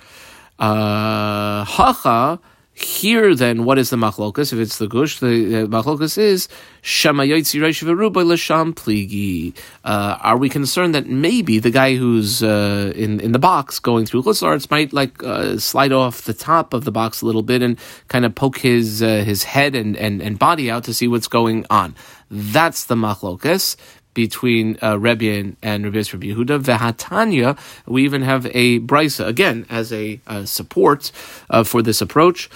Uh, 0.60 1.64
hacha 1.66 2.40
here, 2.78 3.34
then, 3.34 3.64
what 3.64 3.78
is 3.78 3.90
the 3.90 3.96
machlokas? 3.96 4.52
If 4.52 4.60
it's 4.60 4.80
the 4.80 4.88
gush, 4.88 5.20
the 5.20 5.64
uh, 5.64 5.68
machlokas 5.68 6.18
is 6.18 6.50
shamayotzi 6.84 7.62
l'sham 7.62 8.74
pligi. 8.74 9.56
Uh, 9.86 10.18
are 10.22 10.36
we 10.36 10.50
concerned 10.50 10.94
that 10.94 11.08
maybe 11.08 11.58
the 11.58 11.72
guy 11.72 11.96
who's 11.96 12.44
uh, 12.44 12.92
in 12.94 13.22
in 13.22 13.32
the 13.32 13.40
box 13.40 13.80
going 13.80 14.06
through 14.06 14.24
chutzlarts 14.24 14.70
might 14.70 14.92
like 14.92 15.24
uh, 15.24 15.58
slide 15.58 15.94
off 15.94 16.24
the 16.24 16.34
top 16.34 16.74
of 16.74 16.84
the 16.84 16.92
box 16.92 17.22
a 17.22 17.26
little 17.26 17.44
bit 17.44 17.62
and 17.62 17.80
kind 18.10 18.26
of 18.26 18.36
poke 18.36 18.58
his 18.58 19.02
uh, 19.02 19.24
his 19.24 19.46
head 19.46 19.74
and, 19.74 19.96
and, 19.96 20.22
and 20.22 20.38
body 20.38 20.70
out 20.70 20.84
to 20.84 20.94
see 20.94 21.08
what's 21.08 21.30
going 21.30 21.66
on? 21.70 21.96
That's 22.30 22.86
the 22.86 22.96
machlokas 22.96 23.78
between 24.16 24.80
uh, 24.82 24.98
Rebbe 24.98 25.54
and, 25.62 25.86
Rebbe 25.86 25.98
Rabbi 25.98 26.28
Yehuda. 26.28 26.64
Vehatanya, 26.64 27.56
we 27.86 28.04
even 28.04 28.24
have 28.24 28.48
a 28.48 28.80
brisa 28.80 29.28
again 29.28 29.68
as 29.70 29.94
a 29.94 30.20
uh, 30.26 30.46
support 30.46 31.12
uh, 31.52 31.64
for 31.64 31.84
this 31.84 32.02
approach, 32.02 32.50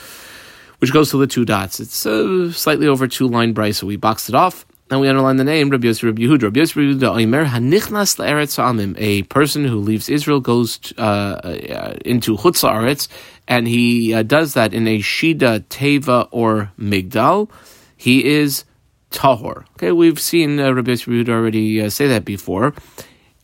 which 0.79 0.91
goes 0.91 1.11
to 1.11 1.19
the 1.19 1.27
two 1.27 1.45
dots. 1.45 1.79
It's 1.79 1.93
slightly 2.57 2.87
over 2.87 3.07
two 3.07 3.27
line 3.27 3.53
brisa. 3.53 3.83
We 3.83 3.97
boxed 3.97 4.29
it 4.29 4.35
off. 4.35 4.65
And 4.91 4.99
we 5.01 5.07
underline 5.07 5.35
the 5.35 5.43
name 5.43 5.69
Rabbi 5.69 5.85
Yossi 5.85 6.03
Rabbi 6.03 6.23
Yehuda. 6.23 6.43
Rabbi 6.43 6.61
Yossi 6.61 6.75
Rabbi 6.75 7.05
Yehuda 7.05 7.23
Omer 7.23 7.45
Hanichnas 7.45 8.17
La'eretz 8.17 8.57
Amim. 8.57 8.95
A 8.97 9.21
person 9.23 9.63
who 9.63 9.77
leaves 9.77 10.09
Israel 10.09 10.39
goes 10.39 10.79
uh, 10.97 11.01
uh, 11.01 11.93
into 12.05 12.35
Chutz 12.35 12.63
La'aretz, 12.63 13.07
and 13.47 13.67
he 13.67 14.15
uh, 14.15 14.23
does 14.23 14.55
that 14.55 14.73
in 14.73 14.87
a 14.87 14.97
Shida, 14.97 15.59
Teva, 15.65 16.27
or 16.31 16.71
Migdal. 16.79 17.51
He 17.97 18.25
is 18.25 18.63
tahor. 19.11 19.65
Okay, 19.73 19.91
we've 19.91 20.19
seen 20.19 20.59
uh, 20.59 20.71
Rabbi 20.71 20.91
Yisrael 20.91 21.29
already 21.29 21.81
uh, 21.81 21.89
say 21.89 22.07
that 22.07 22.25
before. 22.25 22.73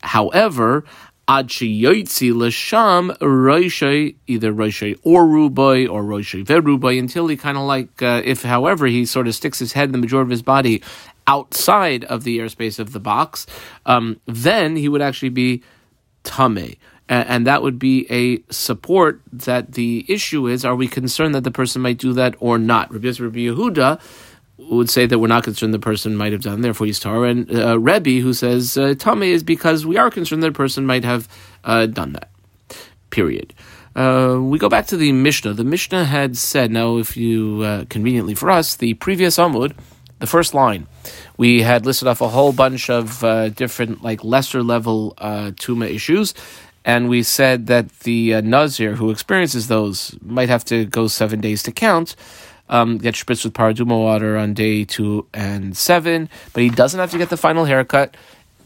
However, 0.02 0.86
ad 1.28 1.48
sheyoitzi 1.48 2.34
l'sham 2.36 3.10
roishay, 3.20 4.16
either 4.28 4.54
roishay 4.54 4.98
or 5.04 5.26
rubai 5.26 5.90
or 5.90 6.04
roishay 6.04 6.46
verubai, 6.46 7.00
until 7.00 7.28
he 7.28 7.36
kind 7.36 7.58
of 7.58 7.64
like, 7.64 8.02
uh, 8.02 8.22
if 8.24 8.44
however 8.44 8.86
he 8.86 9.06
sort 9.06 9.28
of 9.28 9.36
sticks 9.36 9.60
his 9.60 9.74
head 9.74 9.92
the 9.92 9.98
majority 9.98 10.28
of 10.28 10.32
his 10.32 10.44
body 10.44 10.84
outside 11.28 12.04
of 12.06 12.24
the 12.24 12.38
airspace 12.38 12.78
of 12.78 12.92
the 12.92 13.00
box, 13.00 13.48
um, 13.86 14.20
then 14.26 14.76
he 14.76 14.88
would 14.88 15.02
actually 15.02 15.30
be 15.30 15.64
tame. 16.24 16.76
And, 17.08 17.46
that 17.46 17.62
would 17.62 17.78
be 17.78 18.08
a 18.10 18.42
support 18.52 19.22
that 19.32 19.74
the 19.74 20.06
issue 20.08 20.48
is: 20.48 20.66
Are 20.66 20.76
we 20.76 20.88
concerned 20.88 21.36
that 21.36 21.44
the 21.44 21.52
person 21.52 21.84
might 21.84 22.00
do 22.00 22.14
that 22.14 22.36
or 22.40 22.58
not? 22.58 22.92
Rabbi 22.92 23.10
Yehuda 23.10 24.02
would 24.58 24.90
say 24.90 25.06
that 25.06 25.20
we're 25.20 25.28
not 25.28 25.44
concerned 25.44 25.74
the 25.74 25.80
person 25.80 26.16
might 26.16 26.32
have 26.32 26.42
done, 26.42 26.62
therefore 26.62 26.88
he's 26.88 27.00
tar. 27.00 27.26
And 27.26 27.54
uh, 27.54 27.78
Rebbe, 27.80 28.22
who 28.22 28.34
says 28.34 28.78
uh, 28.78 28.94
Tame, 28.98 29.24
is 29.24 29.44
because 29.44 29.86
we 29.86 29.98
are 29.98 30.10
concerned 30.10 30.44
that 30.44 30.50
a 30.50 30.54
person 30.54 30.86
might 30.86 31.04
have 31.04 31.28
uh, 31.64 31.86
done 31.86 32.14
that. 32.14 32.30
Period. 33.10 33.54
Uh, 33.96 34.40
we 34.42 34.60
go 34.60 34.70
back 34.70 34.88
to 34.88 34.98
the 34.98 35.12
Mishnah. 35.12 35.54
The 35.54 35.64
Mishnah 35.64 36.06
had 36.06 36.36
said, 36.36 36.72
now, 36.72 36.98
if 36.98 37.16
you 37.16 37.62
uh, 37.62 37.86
conveniently 37.90 38.36
for 38.36 38.50
us, 38.50 38.76
the 38.76 38.94
previous 38.96 39.38
Amud, 39.38 39.74
the 40.20 40.28
first 40.28 40.54
line, 40.54 40.88
we 41.38 41.62
had 41.62 41.86
listed 41.86 42.08
off 42.08 42.22
a 42.22 42.30
whole 42.30 42.52
bunch 42.52 42.90
of 42.90 43.24
uh, 43.24 43.50
different, 43.50 44.04
like 44.04 44.24
lesser 44.24 44.64
level 44.64 45.14
uh, 45.18 45.52
Tuma 45.52 45.90
issues. 45.90 46.34
And 46.84 47.10
we 47.10 47.24
said 47.24 47.68
that 47.68 47.90
the 48.02 48.42
Nazir 48.42 48.96
who 48.96 49.10
experiences 49.10 49.68
those 49.68 50.16
might 50.22 50.50
have 50.50 50.64
to 50.66 50.86
go 50.86 51.08
seven 51.08 51.42
days 51.42 51.64
to 51.64 51.72
count 51.72 52.16
um, 52.70 52.98
get 52.98 53.16
spritzed 53.16 53.44
with 53.44 53.54
paraduma 53.54 54.02
water 54.02 54.38
on 54.38 54.54
day 54.54 54.86
two 54.86 55.28
and 55.34 55.76
seven, 55.78 56.30
but 56.54 56.64
he 56.64 56.70
doesn't 56.70 57.00
have 57.00 57.12
to 57.12 57.18
get 57.18 57.30
the 57.30 57.38
final 57.38 57.66
haircut. 57.66 58.16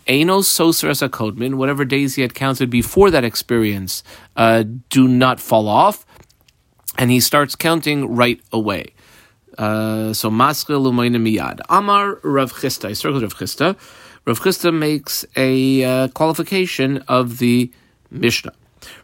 Anos 0.07 0.47
soser 0.49 0.89
as 0.89 1.01
a 1.01 1.09
kodman, 1.09 1.55
whatever 1.55 1.85
days 1.85 2.15
he 2.15 2.23
had 2.23 2.33
counted 2.33 2.69
before 2.69 3.11
that 3.11 3.23
experience, 3.23 4.03
uh, 4.35 4.63
do 4.89 5.07
not 5.07 5.39
fall 5.39 5.67
off, 5.67 6.05
and 6.97 7.11
he 7.11 7.19
starts 7.19 7.55
counting 7.55 8.15
right 8.15 8.41
away. 8.51 8.93
Uh, 9.57 10.13
so 10.13 10.31
maskil 10.31 10.85
umayna 10.85 11.17
miyad. 11.17 11.59
Amar 11.69 12.19
Rav 12.23 12.53
Chisda, 12.53 12.89
I 12.89 12.93
circled 12.93 13.21
Rav 13.23 13.35
Chisda. 13.35 13.75
Rav 14.25 14.39
Chisda 14.39 14.73
makes 14.73 15.25
a 15.35 15.83
uh, 15.83 16.07
qualification 16.09 16.99
of 17.07 17.37
the 17.39 17.71
Mishnah. 18.09 18.53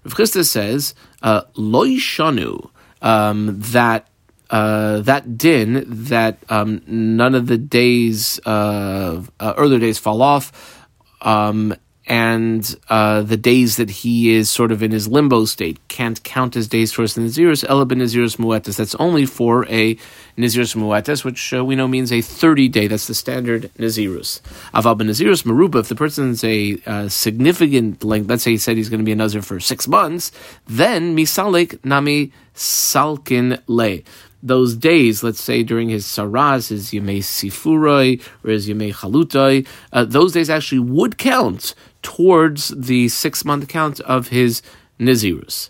Rav 0.05 0.15
Chisda 0.15 0.47
says, 0.47 0.95
uh, 1.21 1.41
loy 1.55 1.89
shanu, 1.97 2.69
um, 3.01 3.59
that 3.59 4.07
uh, 4.49 4.99
that 5.01 5.37
din 5.37 5.85
that 5.87 6.37
um, 6.49 6.81
none 6.87 7.35
of 7.35 7.47
the 7.47 7.57
days, 7.57 8.39
uh, 8.45 9.23
uh, 9.39 9.53
earlier 9.57 9.79
days 9.79 9.97
fall 9.97 10.21
off, 10.21 10.85
um, 11.21 11.73
and 12.07 12.75
uh, 12.87 13.23
the 13.23 13.37
days 13.37 13.77
that 13.77 13.89
he 13.89 14.35
is 14.35 14.51
sort 14.51 14.71
of 14.71 14.83
in 14.83 14.91
his 14.91 15.07
limbo 15.07 15.45
state 15.45 15.79
can't 15.87 16.23
count 16.23 16.55
as 16.55 16.67
days 16.67 16.91
towards 16.91 17.15
the 17.15 17.21
Nazirus, 17.21 17.67
Elabin 17.67 17.97
Nazirus 17.97 18.37
Muetas. 18.37 18.77
That's 18.77 18.93
only 18.95 19.25
for 19.25 19.65
a 19.65 19.95
Nazirus 20.37 20.75
Muetas, 20.75 21.25
which 21.25 21.51
we 21.51 21.75
know 21.75 21.87
means 21.87 22.11
a 22.11 22.21
30 22.21 22.67
day. 22.69 22.85
That's 22.85 23.07
the 23.07 23.15
standard 23.15 23.71
Nazirus. 23.79 24.41
Aval 24.75 24.99
Nazirus 25.01 25.43
Maruba, 25.45 25.79
if 25.79 25.89
the 25.89 25.95
person's 25.95 26.43
a 26.43 27.09
significant 27.09 28.03
length, 28.03 28.29
let's 28.29 28.43
say 28.43 28.51
he 28.51 28.57
said 28.57 28.77
he's 28.77 28.89
going 28.89 28.99
to 28.99 29.05
be 29.05 29.13
a 29.13 29.15
Nazir 29.15 29.41
for 29.41 29.59
six 29.59 29.87
months, 29.87 30.31
then 30.67 31.17
Misalik 31.17 31.83
Nami 31.83 32.31
Salkin 32.53 33.59
Le 33.65 34.01
those 34.45 34.75
days, 34.75 35.23
let's 35.23 35.41
say 35.41 35.63
during 35.63 35.89
his 35.89 36.05
saras, 36.05 36.69
his 36.69 36.91
yemei 36.91 37.19
sifuroi 37.19 38.21
or 38.43 38.51
his 38.51 38.69
yemei 38.69 38.93
chalutai, 38.93 39.65
uh, 39.91 40.05
those 40.05 40.33
days 40.33 40.49
actually 40.49 40.79
would 40.79 41.17
count 41.17 41.73
towards 42.01 42.69
the 42.69 43.09
six 43.09 43.43
month 43.43 43.67
count 43.67 43.99
of 44.01 44.27
his 44.27 44.61
nizirus. 44.99 45.69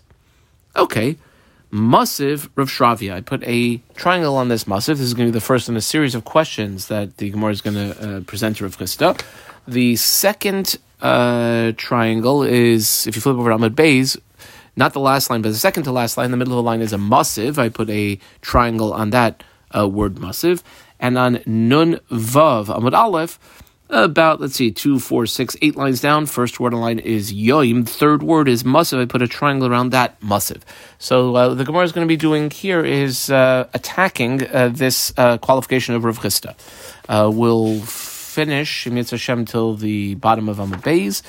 Okay, 0.76 1.16
Masiv 1.72 2.50
Rav 2.54 2.68
Shravia. 2.68 3.14
I 3.14 3.22
put 3.22 3.42
a 3.44 3.78
triangle 3.94 4.36
on 4.36 4.48
this 4.48 4.64
Masiv. 4.64 4.98
This 4.98 5.00
is 5.00 5.14
going 5.14 5.28
to 5.28 5.32
be 5.32 5.38
the 5.38 5.44
first 5.44 5.68
in 5.68 5.76
a 5.76 5.80
series 5.80 6.14
of 6.14 6.24
questions 6.24 6.88
that 6.88 7.16
the 7.16 7.30
Gemara 7.30 7.52
is 7.52 7.60
going 7.62 7.76
to 7.76 8.16
uh, 8.16 8.20
present 8.20 8.58
to 8.58 8.64
Rav 8.64 8.76
Chisda. 8.76 9.20
The 9.66 9.96
second 9.96 10.76
uh, 11.00 11.72
triangle 11.76 12.42
is, 12.42 13.06
if 13.06 13.16
you 13.16 13.22
flip 13.22 13.36
over 13.36 13.50
to 13.50 13.56
Amud 13.56 13.74
Bays, 13.74 14.16
not 14.76 14.92
the 14.92 15.00
last 15.00 15.30
line, 15.30 15.42
but 15.42 15.50
the 15.50 15.56
second 15.56 15.84
to 15.84 15.92
last 15.92 16.16
line. 16.16 16.30
The 16.30 16.36
middle 16.36 16.52
of 16.54 16.58
the 16.58 16.62
line 16.62 16.80
is 16.80 16.92
a 16.92 16.98
Masiv. 16.98 17.58
I 17.58 17.68
put 17.68 17.90
a 17.90 18.18
triangle 18.42 18.92
on 18.92 19.10
that 19.10 19.42
uh, 19.76 19.88
word 19.88 20.16
Masiv. 20.16 20.62
And 21.00 21.18
on 21.18 21.40
nun 21.46 22.00
vav 22.10 22.66
amud 22.66 22.92
aleph, 22.92 23.38
about 23.88 24.40
let's 24.40 24.56
see, 24.56 24.70
two, 24.70 24.98
four, 24.98 25.26
six, 25.26 25.56
eight 25.62 25.76
lines 25.76 26.00
down. 26.00 26.26
First 26.26 26.58
word 26.58 26.74
on 26.74 26.80
line 26.80 26.98
is 26.98 27.32
yoim. 27.32 27.88
Third 27.88 28.22
word 28.22 28.48
is 28.48 28.64
Masiv. 28.64 29.00
I 29.00 29.04
put 29.04 29.22
a 29.22 29.28
triangle 29.28 29.68
around 29.68 29.90
that 29.90 30.20
Masiv. 30.20 30.62
So 30.98 31.34
uh, 31.36 31.54
the 31.54 31.64
Gemara 31.64 31.84
is 31.84 31.92
going 31.92 32.06
to 32.06 32.08
be 32.08 32.16
doing 32.16 32.50
here 32.50 32.84
is 32.84 33.30
uh, 33.30 33.68
attacking 33.74 34.46
uh, 34.48 34.70
this 34.72 35.12
uh, 35.16 35.38
qualification 35.38 35.94
of 35.94 36.04
Rav 36.04 36.18
Chisda. 36.18 36.54
Uh, 37.08 37.30
we'll 37.32 37.80
finish 37.80 38.86
Mitzvah 38.86 39.14
Hashem 39.14 39.44
till 39.44 39.74
the 39.74 40.16
bottom 40.16 40.48
of 40.48 40.56
Amud 40.56 40.82
Beis. 40.82 41.22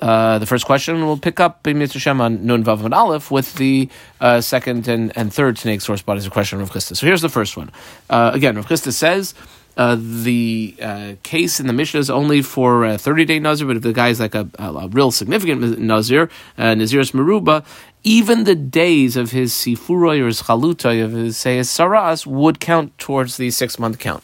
Uh, 0.00 0.38
the 0.38 0.46
first 0.46 0.66
question 0.66 1.06
will 1.06 1.16
pick 1.16 1.40
up 1.40 1.66
in 1.66 1.78
Mitzvah 1.78 1.98
Shem 1.98 2.20
on 2.20 2.44
Nun 2.44 2.62
Vav 2.62 2.84
and 2.84 2.92
Aleph 2.92 3.30
with 3.30 3.54
the 3.54 3.88
uh, 4.20 4.40
second 4.40 4.88
and, 4.88 5.16
and 5.16 5.32
third 5.32 5.58
snake 5.58 5.80
source 5.80 6.02
bodies 6.02 6.26
of 6.26 6.32
question 6.32 6.60
of 6.60 6.74
Rav 6.74 6.82
So 6.82 7.06
here's 7.06 7.22
the 7.22 7.28
first 7.28 7.56
one. 7.56 7.70
Uh, 8.10 8.30
again, 8.34 8.56
Rav 8.56 8.66
Chisda 8.66 8.92
says 8.92 9.34
uh, 9.76 9.96
the 9.98 10.74
uh, 10.80 11.12
case 11.22 11.60
in 11.60 11.66
the 11.66 11.72
Mishnah 11.72 12.00
is 12.00 12.10
only 12.10 12.42
for 12.42 12.84
a 12.84 12.98
30 12.98 13.24
day 13.24 13.38
Nazir, 13.38 13.66
but 13.66 13.76
if 13.76 13.82
the 13.82 13.92
guy 13.92 14.08
is 14.08 14.20
like 14.20 14.34
a, 14.34 14.48
a, 14.58 14.72
a 14.72 14.88
real 14.88 15.10
significant 15.10 15.78
Nazir, 15.78 16.30
uh, 16.58 16.62
Naziris 16.62 17.12
Maruba, 17.12 17.64
even 18.02 18.44
the 18.44 18.54
days 18.54 19.16
of 19.16 19.32
his 19.32 19.52
Sifuroy 19.52 20.20
or 20.20 20.26
his 20.26 20.42
Chalutoy, 20.42 21.04
of 21.04 21.12
his, 21.12 21.36
say, 21.36 21.56
his 21.56 21.68
Saras, 21.68 22.26
would 22.26 22.60
count 22.60 22.96
towards 22.98 23.36
the 23.36 23.50
six 23.50 23.78
month 23.78 23.98
count. 23.98 24.22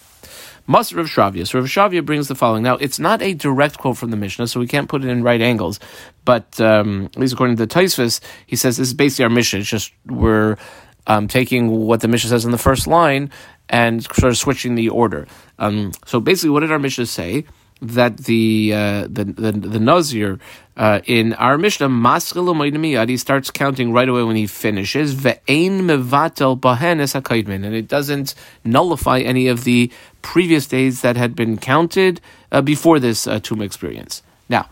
Must 0.73 0.95
Rav 0.95 1.05
Shravia. 1.05 1.47
So 1.47 1.59
Rav 1.59 1.69
Shravia 1.69 2.03
brings 2.03 2.29
the 2.29 2.35
following. 2.35 2.63
Now, 2.63 2.77
it's 2.77 2.99
not 2.99 3.21
a 3.21 3.35
direct 3.35 3.77
quote 3.77 3.99
from 3.99 4.11
the 4.11 4.17
Mishnah, 4.17 4.47
so 4.49 4.59
we 4.59 4.67
can't 4.67 4.89
put 4.89 5.05
it 5.05 5.09
in 5.09 5.23
right 5.23 5.43
angles. 5.43 5.79
But 6.25 6.59
um, 6.63 7.11
at 7.13 7.19
least 7.19 7.35
according 7.35 7.57
to 7.57 7.67
the 7.67 7.75
Taisvis, 7.75 8.21
he 8.47 8.57
says 8.57 8.79
this 8.79 8.89
is 8.89 8.95
basically 8.95 9.25
our 9.25 9.29
Mishnah. 9.29 9.61
It's 9.61 9.69
just 9.69 9.93
we're 10.07 10.57
um, 11.07 11.29
taking 11.29 11.69
what 11.69 12.01
the 12.01 12.09
Mishnah 12.09 12.31
says 12.31 12.47
in 12.47 12.53
the 12.53 12.65
first 12.69 12.87
line 12.87 13.31
and 13.69 14.03
sort 14.03 14.33
of 14.33 14.39
switching 14.39 14.75
the 14.75 14.89
order. 14.89 15.27
Um, 15.59 15.93
so 16.07 16.21
basically, 16.21 16.49
what 16.49 16.61
did 16.61 16.73
our 16.73 16.79
Mishnah 16.79 17.05
say? 17.05 17.45
That 17.83 18.17
the 18.17 18.73
uh, 18.73 19.03
the 19.11 19.25
the, 19.25 19.53
the 19.53 19.81
Nazir 19.81 20.39
uh, 20.77 21.01
in 21.05 21.35
our 21.35 21.59
Mishnah, 21.59 21.89
Maskil 21.89 23.09
he 23.09 23.17
starts 23.17 23.51
counting 23.51 23.93
right 23.93 24.09
away 24.09 24.23
when 24.23 24.37
he 24.37 24.47
finishes. 24.47 25.15
Ve'ein 25.15 25.83
mevatel 25.83 26.59
bahen 26.59 27.65
and 27.65 27.75
it 27.75 27.89
doesn't 27.89 28.35
nullify 28.65 29.21
any 29.21 29.49
of 29.49 29.65
the 29.65 29.91
previous 30.23 30.67
days 30.67 31.03
that 31.03 31.17
had 31.17 31.35
been 31.35 31.59
counted 31.59 32.21
uh, 32.51 32.63
before 32.63 32.99
this 32.99 33.27
uh, 33.27 33.39
Tuma 33.41 33.65
experience. 33.65 34.23
Now, 34.49 34.69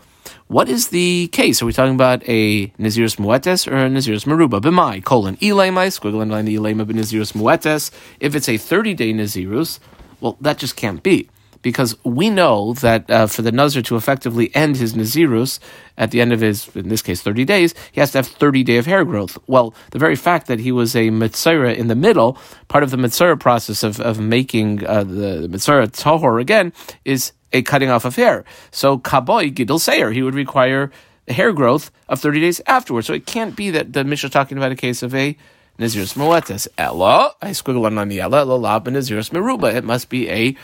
what 0.47 0.69
is 0.69 0.89
the 0.89 1.27
case? 1.29 1.61
Are 1.61 1.65
we 1.65 1.73
talking 1.73 1.95
about 1.95 2.27
a 2.27 2.67
Nazirus 2.79 3.17
Muetes 3.17 3.67
or 3.71 3.77
a 3.77 3.89
Nazirus 3.89 4.25
Meruba? 4.25 4.59
B'mai, 4.59 5.03
colon, 5.03 5.37
Ilemai, 5.37 5.87
squiggle 5.87 6.21
and 6.21 6.31
line 6.31 6.47
Ilema 6.47 6.85
Nazirus 6.85 7.33
Muetes. 7.33 7.91
If 8.19 8.35
it's 8.35 8.49
a 8.49 8.57
30 8.57 8.93
day 8.95 9.13
Nazirus, 9.13 9.79
well, 10.19 10.37
that 10.41 10.57
just 10.57 10.75
can't 10.75 11.01
be. 11.01 11.29
Because 11.61 11.95
we 12.03 12.29
know 12.29 12.73
that 12.75 13.09
uh, 13.09 13.27
for 13.27 13.41
the 13.41 13.51
Nazir 13.51 13.81
to 13.83 13.95
effectively 13.95 14.53
end 14.55 14.77
his 14.77 14.93
Nazirus 14.93 15.59
at 15.97 16.11
the 16.11 16.21
end 16.21 16.33
of 16.33 16.41
his, 16.41 16.75
in 16.75 16.89
this 16.89 17.01
case, 17.01 17.21
30 17.21 17.45
days, 17.45 17.75
he 17.91 17.99
has 17.99 18.11
to 18.11 18.19
have 18.19 18.27
30 18.27 18.63
day 18.63 18.77
of 18.77 18.85
hair 18.85 19.05
growth. 19.05 19.37
Well, 19.47 19.73
the 19.91 19.99
very 19.99 20.15
fact 20.15 20.47
that 20.47 20.59
he 20.59 20.71
was 20.71 20.95
a 20.95 21.09
Mitzvah 21.09 21.77
in 21.77 21.87
the 21.87 21.95
middle, 21.95 22.37
part 22.67 22.83
of 22.83 22.91
the 22.91 22.97
Mitzvah 22.97 23.37
process 23.37 23.83
of, 23.83 23.99
of 23.99 24.19
making 24.19 24.85
uh, 24.85 25.03
the 25.03 25.47
Mitzvah 25.49 25.87
Tahor 25.87 26.41
again, 26.41 26.73
is 27.05 27.33
a 27.53 27.61
cutting 27.61 27.89
off 27.89 28.05
of 28.05 28.15
hair. 28.15 28.43
So 28.71 28.97
kaboy 28.97 29.53
gidel 29.53 29.79
seir, 29.79 30.11
he 30.11 30.23
would 30.23 30.35
require 30.35 30.91
hair 31.27 31.53
growth 31.53 31.91
of 32.09 32.19
30 32.19 32.41
days 32.41 32.61
afterwards. 32.67 33.07
So 33.07 33.13
it 33.13 33.25
can't 33.25 33.55
be 33.55 33.69
that 33.71 33.93
the 33.93 34.03
Mishnah 34.03 34.27
is 34.27 34.33
talking 34.33 34.57
about 34.57 34.71
a 34.71 34.75
case 34.75 35.03
of 35.03 35.13
a 35.13 35.37
Nazirus 35.79 36.15
Moetes. 36.15 36.67
Ella, 36.77 37.33
I 37.41 37.51
squiggle 37.51 37.85
on 37.85 38.07
the 38.07 38.19
Ella, 38.19 38.45
Lalab, 38.45 38.85
Nazirus 38.85 39.31
Meruba. 39.31 39.73
It 39.73 39.83
must 39.83 40.09
be 40.09 40.29
a 40.29 40.55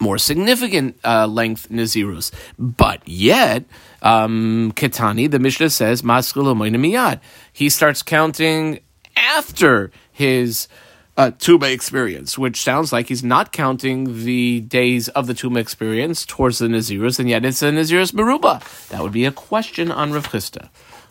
more 0.00 0.18
significant 0.18 0.98
uh, 1.04 1.26
length 1.26 1.68
Nazirus. 1.70 2.32
But 2.58 3.06
yet, 3.06 3.64
um, 4.02 4.72
Ketani, 4.74 5.30
the 5.30 5.38
Mishnah 5.38 5.70
says, 5.70 6.02
miyad. 6.02 7.20
He 7.52 7.68
starts 7.68 8.02
counting 8.02 8.80
after 9.16 9.90
his 10.12 10.68
uh, 11.16 11.30
Tuma 11.38 11.72
experience, 11.72 12.36
which 12.36 12.60
sounds 12.60 12.92
like 12.92 13.08
he's 13.08 13.24
not 13.24 13.52
counting 13.52 14.24
the 14.24 14.60
days 14.60 15.08
of 15.08 15.26
the 15.26 15.32
Tuma 15.32 15.58
experience 15.58 16.26
towards 16.26 16.58
the 16.58 16.66
Nazirus, 16.66 17.18
and 17.18 17.28
yet 17.28 17.44
it's 17.44 17.62
a 17.62 17.70
Nazirus 17.70 18.12
Meruba. 18.12 18.88
That 18.88 19.02
would 19.02 19.12
be 19.12 19.24
a 19.24 19.32
question 19.32 19.90
on 19.90 20.12
Rav 20.12 20.28
Chisda. 20.28 20.68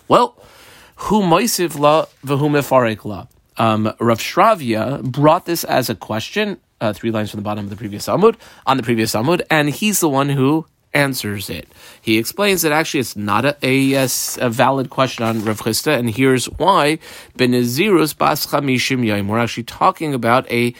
Well, 0.07 0.37
who 0.95 1.21
moisiv 1.21 1.77
la 1.77 2.05
v'hu 2.25 2.49
mefarek 2.49 3.03
la. 3.05 3.27
Um, 3.57 3.93
Rav 3.99 4.19
Shravya 4.19 5.01
brought 5.01 5.45
this 5.45 5.63
as 5.63 5.89
a 5.89 5.95
question, 5.95 6.57
uh, 6.81 6.93
three 6.93 7.11
lines 7.11 7.31
from 7.31 7.39
the 7.39 7.43
bottom 7.43 7.65
of 7.65 7.69
the 7.69 7.75
previous 7.75 8.07
Amud, 8.07 8.35
on 8.65 8.77
the 8.77 8.83
previous 8.83 9.13
Amud, 9.13 9.41
and 9.49 9.69
he's 9.69 9.99
the 9.99 10.09
one 10.09 10.29
who 10.29 10.65
answers 10.93 11.49
it. 11.49 11.67
He 12.01 12.17
explains 12.17 12.61
that 12.61 12.71
actually 12.71 13.01
it's 13.01 13.15
not 13.15 13.45
a, 13.45 13.55
a, 13.93 14.07
a 14.39 14.49
valid 14.49 14.89
question 14.89 15.25
on 15.25 15.43
Rav 15.43 15.61
Chisda, 15.61 15.97
and 15.97 16.09
here's 16.09 16.45
why. 16.45 16.99
Benazirus 17.37 18.17
bas 18.17 18.47
chamishim 18.47 19.05
yom. 19.05 19.27
We're 19.27 19.39
actually 19.39 19.63
talking 19.63 20.13
about 20.13 20.49
a 20.51 20.73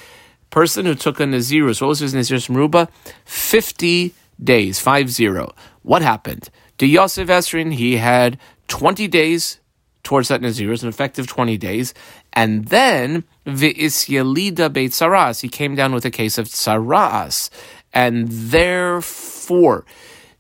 person 0.50 0.86
who 0.86 0.96
took 0.96 1.20
a 1.20 1.24
Nazirus. 1.24 1.82
What 1.82 1.90
was 1.90 2.00
his 2.00 2.14
Nazirus 2.14 2.50
Meruba? 2.50 2.90
50 3.26 4.14
days, 4.42 4.80
5 4.80 5.10
0. 5.10 5.54
What 5.84 6.02
happened? 6.02 6.50
To 6.78 6.88
Yosef 6.88 7.28
Esrin, 7.28 7.74
he 7.74 7.98
had 7.98 8.40
20 8.70 9.08
days 9.08 9.60
towards 10.04 10.30
that 10.30 10.42
Nazirus, 10.42 10.84
an 10.84 10.90
effective 10.90 11.28
20 11.28 11.58
days, 11.58 11.94
and 12.36 12.66
then 12.66 13.24
V'isyalida 13.46 14.72
Beit 14.72 14.92
Saras, 14.92 15.42
he 15.42 15.50
came 15.50 15.76
down 15.76 15.94
with 15.94 16.06
a 16.06 16.12
case 16.12 16.38
of 16.38 16.48
Saras, 16.48 17.50
and 17.94 18.28
therefore, 18.28 19.86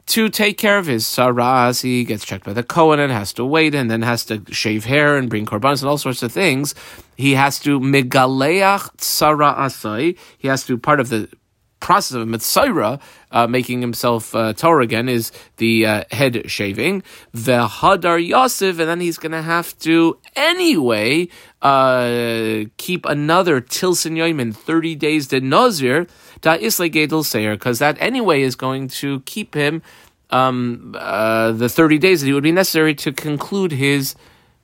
to 0.08 0.30
take 0.30 0.58
care 0.58 0.78
of 0.78 0.86
his 0.86 1.04
saras, 1.06 1.82
he 1.82 2.04
gets 2.04 2.26
checked 2.26 2.46
by 2.46 2.54
the 2.54 2.64
Kohen 2.64 3.00
and 3.00 3.12
has 3.12 3.34
to 3.34 3.46
wait 3.46 3.74
and 3.74 3.90
then 3.90 4.04
has 4.04 4.24
to 4.26 4.44
shave 4.52 4.86
hair 4.86 5.18
and 5.18 5.30
bring 5.30 5.46
korbanos 5.46 5.82
and 5.82 5.90
all 5.90 5.98
sorts 5.98 6.22
of 6.22 6.32
things. 6.32 6.76
He 7.16 7.34
has 7.34 7.60
to 7.62 7.80
megaleach 7.80 8.92
asai. 8.98 10.18
He 10.38 10.48
has 10.48 10.64
to, 10.68 10.78
part 10.78 11.00
of 11.00 11.10
the 11.10 11.30
process 11.80 12.16
of 12.16 12.28
Mitzayra, 12.28 13.00
uh, 13.32 13.48
making 13.48 13.82
himself 13.82 14.34
uh, 14.36 14.54
Torah 14.54 14.84
again, 14.84 15.08
is 15.08 15.32
the 15.58 15.86
uh, 15.86 16.04
head 16.12 16.50
shaving. 16.50 17.04
The 17.32 17.68
Hadar 17.68 18.26
Yosef, 18.26 18.80
and 18.80 18.90
then 18.90 19.00
he's 19.02 19.18
going 19.18 19.34
to 19.34 19.42
have 19.42 19.78
to 19.80 20.18
anyway 20.36 21.28
uh, 21.62 22.66
keep 22.78 23.06
another 23.06 23.62
Tilson 23.62 24.16
Yoimin 24.16 24.56
30 24.56 24.96
days 24.96 25.28
to 25.28 25.42
Nazir 25.42 26.08
da 26.42 26.54
isle 26.54 26.90
gedel 26.90 27.24
seir, 27.24 27.54
because 27.54 27.80
that 27.80 27.98
anyway 28.00 28.42
is 28.42 28.56
going 28.56 28.88
to 28.88 29.22
keep 29.22 29.54
him 29.54 29.82
um, 30.30 30.96
uh, 30.98 31.52
the 31.52 31.70
30 31.70 31.98
days 31.98 32.22
that 32.22 32.28
he 32.28 32.34
would 32.34 32.44
be 32.44 32.52
necessary 32.52 32.96
to 32.96 33.12
conclude 33.12 33.72
his 33.72 34.16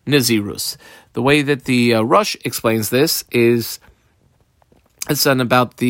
Nazirus. 0.06 0.78
The 1.14 1.22
way 1.22 1.42
that 1.42 1.66
the 1.66 1.96
uh, 1.96 2.02
Rosh 2.02 2.36
explains 2.44 2.90
this 2.90 3.24
is 3.32 3.80
it's 5.10 5.26
on 5.26 5.42
about 5.42 5.78
the 5.78 5.88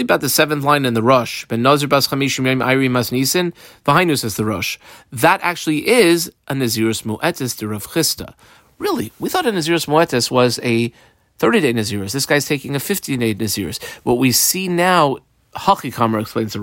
about 0.00 0.20
the 0.20 0.28
seventh 0.28 0.64
line 0.64 0.84
in 0.84 0.94
the 0.94 1.02
Rosh. 1.02 1.44
Ben 1.46 1.62
Nazir 1.62 1.88
bas 1.88 2.08
chamishim 2.08 2.46
yom 2.46 2.60
ayri 2.60 2.90
mas 2.90 3.10
nisin. 3.10 3.52
V'hainu 3.84 4.18
says 4.18 4.36
the 4.36 4.44
Rosh. 4.44 4.78
That 5.12 5.40
actually 5.42 5.88
is 5.88 6.32
a 6.48 6.54
Nazirus 6.54 7.02
mu'etis 7.04 7.56
to 7.58 7.68
Rav 7.68 7.86
Chisda. 7.88 8.34
Really, 8.78 9.12
we 9.18 9.28
thought 9.28 9.46
a 9.46 9.52
Nazirus 9.52 9.86
mu'etis 9.86 10.30
was 10.30 10.60
a 10.62 10.92
30 11.38 11.60
day 11.60 11.72
Naziris. 11.72 12.12
This 12.12 12.26
guy's 12.26 12.46
taking 12.46 12.74
a 12.74 12.80
15 12.80 13.18
day 13.18 13.34
Naziris. 13.34 13.82
What 14.04 14.18
we 14.18 14.32
see 14.32 14.68
now, 14.68 15.18
Haki 15.54 15.92
Kamar 15.92 16.20
explains 16.20 16.52
the 16.52 16.60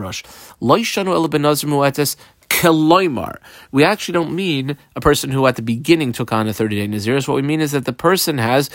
Rosh. 2.62 3.40
We 3.72 3.84
actually 3.84 4.14
don't 4.14 4.34
mean 4.34 4.78
a 4.96 5.02
person 5.02 5.32
who 5.32 5.46
at 5.48 5.56
the 5.56 5.62
beginning 5.62 6.12
took 6.12 6.32
on 6.32 6.48
a 6.48 6.54
30 6.54 6.76
day 6.76 6.88
Naziris. 6.88 7.28
What 7.28 7.36
we 7.36 7.42
mean 7.42 7.62
is 7.62 7.72
that 7.72 7.86
the 7.86 7.94
person 7.94 8.38
has, 8.38 8.70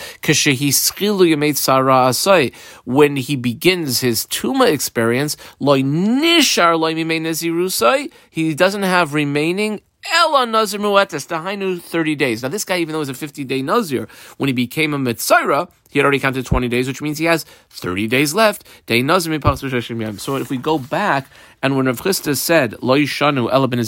when 2.85 3.17
he 3.17 3.37
begins 3.37 4.01
his 4.01 4.27
Tuma 4.27 4.73
experience, 4.73 5.37
he 8.31 8.55
doesn't 8.55 8.83
have 8.83 9.15
remaining 9.15 9.81
Ella 10.13 10.47
Nazir 10.47 10.81
Muetes, 10.81 11.27
the 11.27 11.37
Hainu 11.37 11.81
30 11.81 12.15
days. 12.15 12.43
Now, 12.43 12.49
this 12.49 12.65
guy, 12.65 12.79
even 12.79 12.93
though 12.93 12.99
it 12.99 13.01
was 13.01 13.09
a 13.09 13.15
50 13.15 13.45
day 13.45 13.63
Nazir, 13.63 14.09
when 14.37 14.49
he 14.49 14.53
became 14.53 14.95
a 14.95 14.99
Mitzayra, 14.99 15.71
he 15.91 15.99
had 15.99 16.05
already 16.05 16.19
counted 16.19 16.45
20 16.45 16.69
days, 16.69 16.87
which 16.87 17.01
means 17.01 17.19
he 17.19 17.25
has 17.27 17.45
30 17.71 18.07
days 18.07 18.35
left. 18.35 18.67
So, 18.89 20.37
if 20.37 20.51
we 20.51 20.57
go 20.57 20.79
back, 20.79 21.29
and 21.63 21.77
when 21.77 21.87
Rav 21.87 22.01
Chisda 22.01 22.37
said, 22.37 22.83
Lo 22.83 22.97
Yishanu 22.97 23.51
Ella 23.51 23.69
Ben 23.69 23.79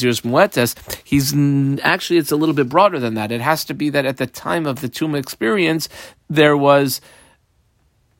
he's 1.04 1.34
actually, 1.82 2.18
it's 2.18 2.32
a 2.32 2.36
little 2.36 2.54
bit 2.54 2.68
broader 2.68 2.98
than 2.98 3.14
that. 3.14 3.30
It 3.32 3.40
has 3.40 3.64
to 3.66 3.74
be 3.74 3.90
that 3.90 4.06
at 4.06 4.16
the 4.16 4.26
time 4.26 4.66
of 4.66 4.80
the 4.80 4.88
Tuma 4.88 5.18
experience, 5.18 5.88
there 6.28 6.56
was 6.56 7.00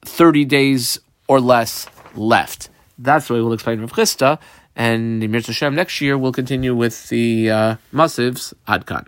30 0.03 0.45
days 0.45 0.99
or 1.29 1.41
less 1.41 1.87
left. 2.15 2.71
That's 2.99 3.29
the 3.29 3.35
way 3.35 3.41
we'll 3.41 3.55
explain 3.55 3.81
Rav 3.81 3.93
Chisda. 3.93 4.39
And 4.81 5.21
Mirza 5.31 5.53
Hashem 5.53 5.75
next 5.75 6.01
year, 6.01 6.17
we'll 6.17 6.33
continue 6.33 6.75
with 6.75 7.11
the 7.11 7.51
uh, 7.51 7.77
Masivs 7.93 8.55
Adkan. 8.67 9.05